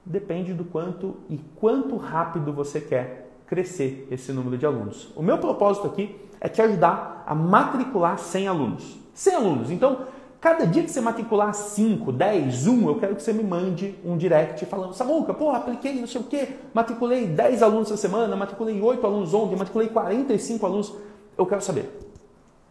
[0.07, 5.13] Depende do quanto e quanto rápido você quer crescer esse número de alunos.
[5.15, 8.99] O meu propósito aqui é te ajudar a matricular 100 alunos.
[9.13, 9.71] 100 alunos.
[9.71, 9.99] Então,
[10.41, 14.17] cada dia que você matricular 5, 10, 1, eu quero que você me mande um
[14.17, 18.81] direct falando, Samuca, pô, apliquei não sei o quê, matriculei 10 alunos essa semana, matriculei
[18.81, 20.95] 8 alunos ontem, matriculei 45 alunos.
[21.37, 21.91] Eu quero saber.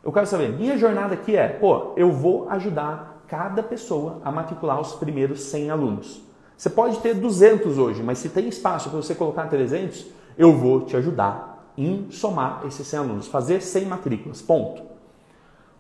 [0.04, 0.54] Eu quero saber.
[0.54, 5.72] Minha jornada aqui é, pô, eu vou ajudar cada pessoa a matricular os primeiros 100
[5.72, 6.22] alunos.
[6.56, 10.06] Você pode ter 200 hoje, mas se tem espaço para você colocar 300,
[10.38, 14.84] eu vou te ajudar em somar esses 100 alunos, fazer 100 matrículas, ponto.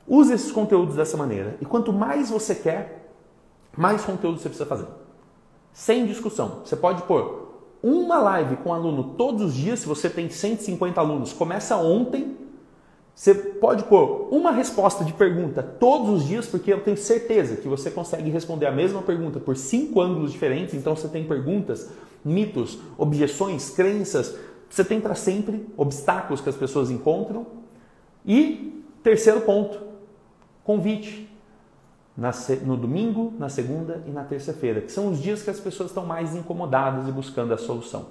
[0.07, 1.55] Use esses conteúdos dessa maneira.
[1.61, 3.13] E quanto mais você quer,
[3.77, 4.87] mais conteúdo você precisa fazer.
[5.71, 6.61] Sem discussão.
[6.65, 10.99] Você pode pôr uma live com um aluno todos os dias, se você tem 150
[10.99, 12.35] alunos, começa ontem.
[13.15, 17.67] Você pode pôr uma resposta de pergunta todos os dias, porque eu tenho certeza que
[17.67, 20.73] você consegue responder a mesma pergunta por cinco ângulos diferentes.
[20.73, 21.91] Então você tem perguntas,
[22.25, 24.35] mitos, objeções, crenças.
[24.67, 27.45] Você tem para sempre obstáculos que as pessoas encontram.
[28.25, 29.79] E terceiro ponto,
[30.63, 31.29] convite.
[32.65, 36.05] no domingo, na segunda e na terça-feira, que são os dias que as pessoas estão
[36.05, 38.07] mais incomodadas e buscando a solução.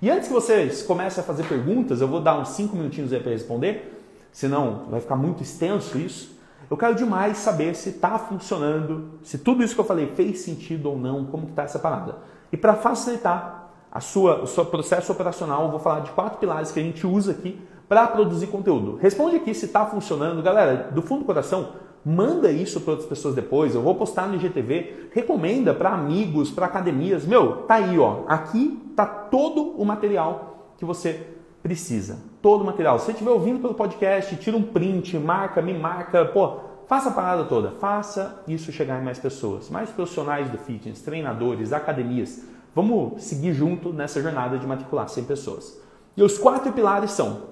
[0.00, 3.20] E antes que vocês comecem a fazer perguntas, eu vou dar uns cinco minutinhos aí
[3.20, 3.95] para responder
[4.36, 6.36] senão vai ficar muito extenso isso.
[6.70, 10.90] Eu quero demais saber se está funcionando, se tudo isso que eu falei fez sentido
[10.90, 12.16] ou não, como está essa parada.
[12.52, 16.70] E para facilitar a sua, o seu processo operacional, eu vou falar de quatro pilares
[16.70, 17.58] que a gente usa aqui
[17.88, 18.96] para produzir conteúdo.
[18.96, 20.42] Responde aqui se está funcionando.
[20.42, 21.70] Galera, do fundo do coração,
[22.04, 23.74] manda isso para outras pessoas depois.
[23.74, 27.24] Eu vou postar no IGTV, recomenda para amigos, para academias.
[27.24, 28.24] Meu, tá aí, ó.
[28.28, 31.26] Aqui tá todo o material que você
[31.62, 32.18] precisa.
[32.46, 32.96] Todo o material.
[33.00, 37.12] Se você estiver ouvindo pelo podcast, tira um print, marca, me marca, pô, faça a
[37.12, 37.72] parada toda.
[37.72, 42.44] Faça isso chegar em mais pessoas, mais profissionais do fitness, treinadores, academias.
[42.72, 45.76] Vamos seguir junto nessa jornada de matricular 100 pessoas.
[46.16, 47.48] E os quatro pilares são: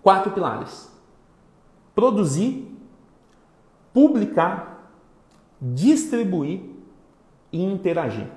[0.00, 0.88] quatro pilares.
[1.92, 2.72] Produzir,
[3.92, 4.88] publicar,
[5.60, 6.60] distribuir
[7.50, 8.28] e interagir.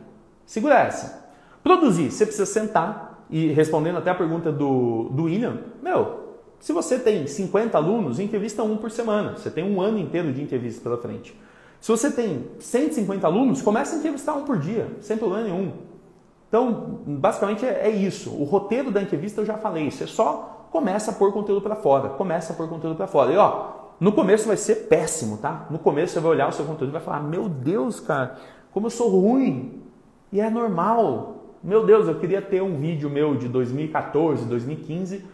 [0.47, 1.29] Segura essa.
[1.61, 6.25] Produzir, você precisa sentar, e respondendo até a pergunta do, do William, meu,
[6.59, 9.37] se você tem 50 alunos, entrevista um por semana.
[9.37, 11.37] Você tem um ano inteiro de entrevistas pela frente.
[11.79, 15.73] Se você tem 150 alunos, comece a entrevistar um por dia, sem problema nenhum.
[16.47, 18.29] Então, basicamente é, é isso.
[18.31, 19.91] O roteiro da entrevista eu já falei.
[19.91, 22.09] Você só começa a pôr conteúdo para fora.
[22.09, 23.31] Começa a pôr conteúdo para fora.
[23.31, 25.67] E ó, no começo vai ser péssimo, tá?
[25.69, 28.37] No começo você vai olhar o seu conteúdo e vai falar: Meu Deus, cara,
[28.71, 29.83] como eu sou ruim.
[30.31, 31.34] E é normal.
[31.65, 35.25] Meu Deus, eu queria ter um vídeo meu de 2014, 2015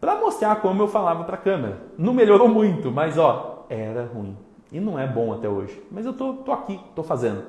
[0.00, 1.82] para mostrar como eu falava para a câmera.
[1.96, 4.36] Não melhorou muito, mas ó, era ruim.
[4.72, 5.80] E não é bom até hoje.
[5.88, 7.44] Mas eu tô, tô aqui, tô fazendo.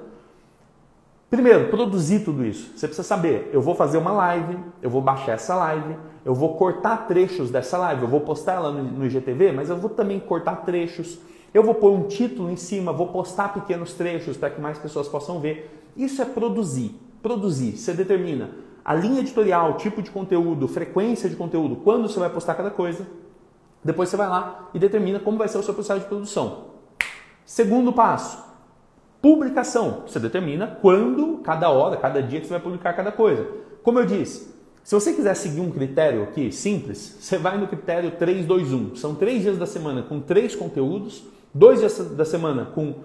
[1.32, 2.78] Primeiro, produzir tudo isso.
[2.78, 6.56] Você precisa saber, eu vou fazer uma live, eu vou baixar essa live, eu vou
[6.58, 10.20] cortar trechos dessa live, eu vou postar ela no, no IGTV, mas eu vou também
[10.20, 11.18] cortar trechos.
[11.52, 15.08] Eu vou pôr um título em cima, vou postar pequenos trechos para que mais pessoas
[15.08, 15.76] possam ver.
[15.98, 17.78] Isso é produzir produzir.
[17.78, 18.52] Você determina
[18.84, 23.06] a linha editorial, tipo de conteúdo, frequência de conteúdo, quando você vai postar cada coisa.
[23.84, 26.72] Depois você vai lá e determina como vai ser o seu processo de produção.
[27.46, 28.44] Segundo passo,
[29.22, 30.04] publicação.
[30.08, 33.48] Você determina quando, cada hora, cada dia que você vai publicar cada coisa.
[33.84, 34.52] Como eu disse,
[34.84, 38.96] se você quiser seguir um critério aqui simples, você vai no critério 321.
[38.96, 42.96] São três dias da semana com três conteúdos, dois dias da semana com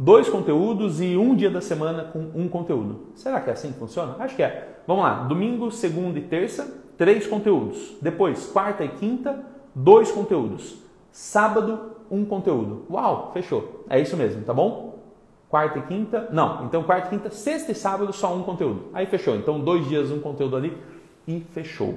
[0.00, 3.08] dois conteúdos e um dia da semana com um conteúdo.
[3.14, 4.16] Será que é assim que funciona?
[4.18, 4.80] Acho que é.
[4.86, 7.96] Vamos lá, domingo, segunda e terça, três conteúdos.
[8.00, 9.44] Depois, quarta e quinta,
[9.74, 10.78] dois conteúdos.
[11.12, 12.86] Sábado, um conteúdo.
[12.90, 13.84] Uau, fechou.
[13.90, 14.98] É isso mesmo, tá bom?
[15.50, 16.64] Quarta e quinta, não.
[16.64, 18.86] Então, quarta e quinta, sexta e sábado, só um conteúdo.
[18.94, 19.36] Aí fechou.
[19.36, 20.78] Então, dois dias, um conteúdo ali
[21.28, 21.94] e fechou.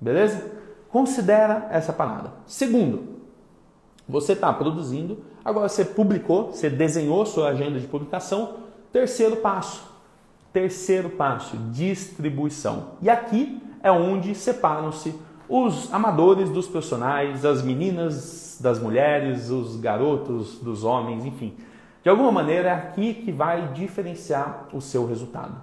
[0.00, 0.52] Beleza?
[0.88, 2.32] Considera essa parada.
[2.46, 3.16] Segundo,
[4.08, 8.54] você está produzindo, agora você publicou, você desenhou sua agenda de publicação.
[8.92, 9.82] Terceiro passo,
[10.52, 12.92] terceiro passo, distribuição.
[13.00, 15.14] E aqui é onde separam-se
[15.48, 21.54] os amadores dos profissionais, as meninas das mulheres, os garotos dos homens, enfim.
[22.02, 25.60] De alguma maneira é aqui que vai diferenciar o seu resultado.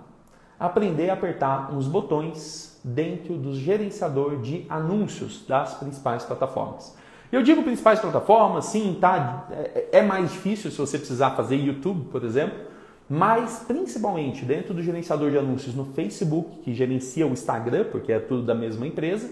[0.59, 6.95] Aprender a apertar uns botões dentro do gerenciador de anúncios das principais plataformas.
[7.31, 9.47] Eu digo principais plataformas, sim, tá?
[9.51, 12.57] É, é mais difícil se você precisar fazer YouTube, por exemplo,
[13.09, 18.19] mas principalmente dentro do gerenciador de anúncios no Facebook, que gerencia o Instagram, porque é
[18.19, 19.29] tudo da mesma empresa,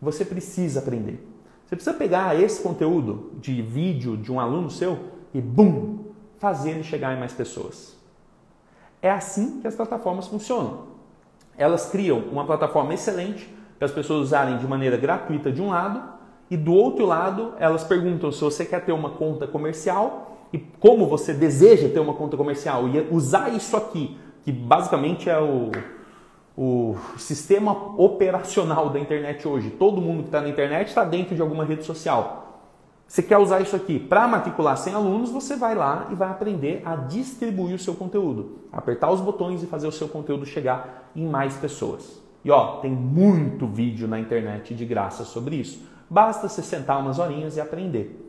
[0.00, 1.24] você precisa aprender.
[1.66, 4.98] Você precisa pegar esse conteúdo de vídeo de um aluno seu
[5.34, 6.04] e, bum,
[6.38, 7.96] fazer ele chegar em mais pessoas.
[9.02, 10.86] É assim que as plataformas funcionam.
[11.58, 13.48] Elas criam uma plataforma excelente
[13.78, 16.15] para as pessoas usarem de maneira gratuita de um lado
[16.50, 21.06] e do outro lado elas perguntam se você quer ter uma conta comercial e como
[21.06, 25.70] você deseja ter uma conta comercial e usar isso aqui, que basicamente é o,
[26.56, 29.70] o sistema operacional da internet hoje.
[29.70, 32.44] Todo mundo que está na internet está dentro de alguma rede social.
[33.08, 36.82] Você quer usar isso aqui para matricular 100 alunos, você vai lá e vai aprender
[36.84, 41.24] a distribuir o seu conteúdo, apertar os botões e fazer o seu conteúdo chegar em
[41.26, 42.20] mais pessoas.
[42.44, 45.95] E ó, tem muito vídeo na internet de graça sobre isso.
[46.08, 48.22] Basta você sentar umas horinhas e aprender.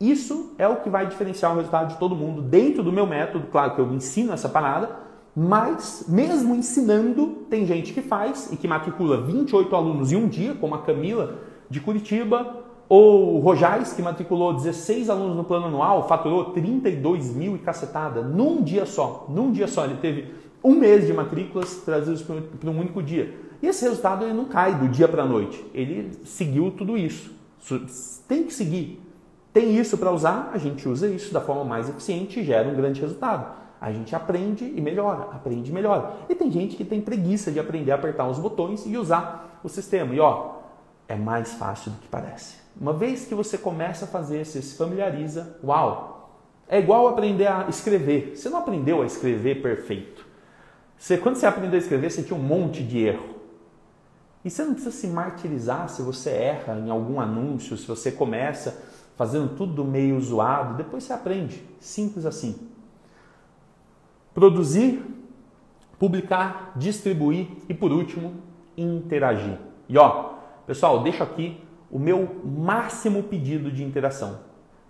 [0.00, 3.48] Isso é o que vai diferenciar o resultado de todo mundo dentro do meu método.
[3.48, 4.96] Claro que eu ensino essa parada,
[5.36, 10.54] mas mesmo ensinando, tem gente que faz e que matricula 28 alunos em um dia,
[10.54, 16.08] como a Camila de Curitiba, ou o Rojais, que matriculou 16 alunos no plano anual,
[16.08, 19.26] faturou 32 mil e cacetada num dia só.
[19.28, 19.84] Num dia só.
[19.84, 23.32] Ele teve um mês de matrículas trazidos para um único dia.
[23.62, 25.64] E esse resultado ele não cai do dia para a noite.
[25.74, 27.32] Ele seguiu tudo isso.
[28.26, 29.00] Tem que seguir.
[29.52, 32.74] Tem isso para usar, a gente usa isso da forma mais eficiente e gera um
[32.74, 33.58] grande resultado.
[33.80, 36.12] A gente aprende e melhora, aprende e melhora.
[36.28, 39.68] E tem gente que tem preguiça de aprender a apertar os botões e usar o
[39.68, 40.14] sistema.
[40.14, 40.56] E ó,
[41.08, 42.56] é mais fácil do que parece.
[42.80, 46.38] Uma vez que você começa a fazer, você se familiariza, uau!
[46.68, 48.36] É igual aprender a escrever.
[48.36, 50.24] Você não aprendeu a escrever perfeito.
[50.96, 53.39] Você, quando você aprendeu a escrever, você tinha um monte de erro.
[54.44, 58.82] E você não precisa se martirizar se você erra em algum anúncio, se você começa
[59.16, 61.62] fazendo tudo meio zoado, depois você aprende.
[61.78, 62.68] Simples assim.
[64.32, 65.04] Produzir,
[65.98, 68.34] publicar, distribuir e por último,
[68.76, 69.58] interagir.
[69.86, 70.34] E ó,
[70.66, 74.40] pessoal, deixo aqui o meu máximo pedido de interação.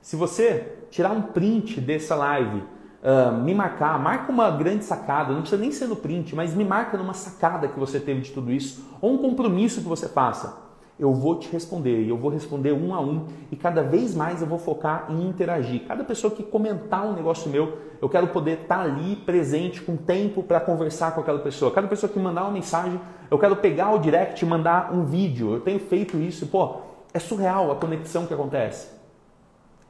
[0.01, 2.63] Se você tirar um print dessa live,
[3.03, 6.65] uh, me marcar, marca uma grande sacada, não precisa nem ser no print, mas me
[6.65, 10.71] marca numa sacada que você teve de tudo isso, ou um compromisso que você faça.
[10.99, 14.43] Eu vou te responder e eu vou responder um a um e cada vez mais
[14.43, 15.87] eu vou focar em interagir.
[15.89, 20.43] Cada pessoa que comentar um negócio meu, eu quero poder estar ali presente com tempo
[20.43, 21.71] para conversar com aquela pessoa.
[21.71, 25.55] Cada pessoa que mandar uma mensagem, eu quero pegar o direct e mandar um vídeo.
[25.55, 26.83] Eu tenho feito isso, pô,
[27.15, 28.89] é surreal a conexão que acontece.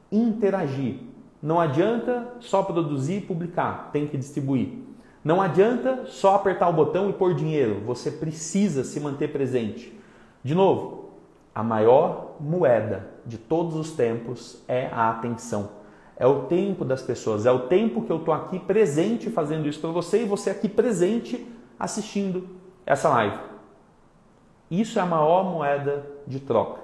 [0.09, 1.10] Interagir.
[1.41, 4.69] Não adianta só produzir e publicar, tem que distribuir.
[5.23, 9.97] Não adianta só apertar o botão e pôr dinheiro, você precisa se manter presente.
[10.43, 11.11] De novo,
[11.53, 15.69] a maior moeda de todos os tempos é a atenção.
[16.15, 19.79] É o tempo das pessoas, é o tempo que eu estou aqui presente fazendo isso
[19.79, 21.47] para você e você aqui presente
[21.79, 22.47] assistindo
[22.85, 23.37] essa live.
[24.69, 26.79] Isso é a maior moeda de troca.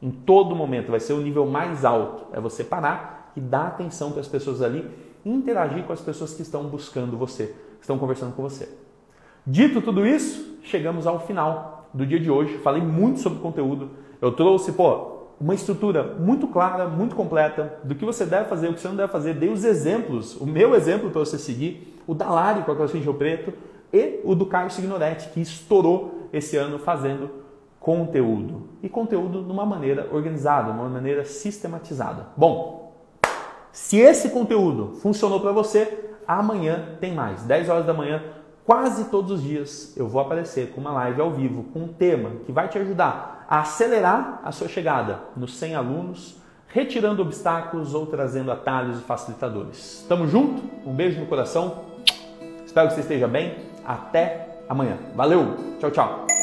[0.00, 2.26] Em todo momento vai ser o nível mais alto.
[2.32, 4.88] É você parar e dar atenção para as pessoas ali
[5.24, 8.68] interagir com as pessoas que estão buscando você, que estão conversando com você.
[9.46, 12.58] Dito tudo isso, chegamos ao final do dia de hoje.
[12.58, 13.90] Falei muito sobre conteúdo.
[14.20, 18.74] Eu trouxe, pô, uma estrutura muito clara, muito completa do que você deve fazer, o
[18.74, 19.34] que você não deve fazer.
[19.34, 23.10] Dei os exemplos, o meu exemplo para você seguir, o da Lari com a CrossFit
[23.14, 23.52] Preto
[23.92, 27.30] e o do Caio Signoretti, que estourou esse ano fazendo
[27.78, 28.68] conteúdo.
[28.82, 32.26] E conteúdo de uma maneira organizada, de uma maneira sistematizada.
[32.36, 32.77] Bom,
[33.72, 37.42] se esse conteúdo funcionou para você, amanhã tem mais.
[37.42, 38.22] 10 horas da manhã,
[38.66, 42.30] quase todos os dias, eu vou aparecer com uma live ao vivo, com um tema
[42.44, 46.36] que vai te ajudar a acelerar a sua chegada nos 100 alunos,
[46.68, 50.04] retirando obstáculos ou trazendo atalhos e facilitadores.
[50.06, 50.62] Tamo junto?
[50.86, 51.84] Um beijo no coração.
[52.66, 53.56] Espero que você esteja bem.
[53.86, 54.98] Até amanhã.
[55.14, 55.56] Valeu!
[55.80, 56.37] Tchau, tchau!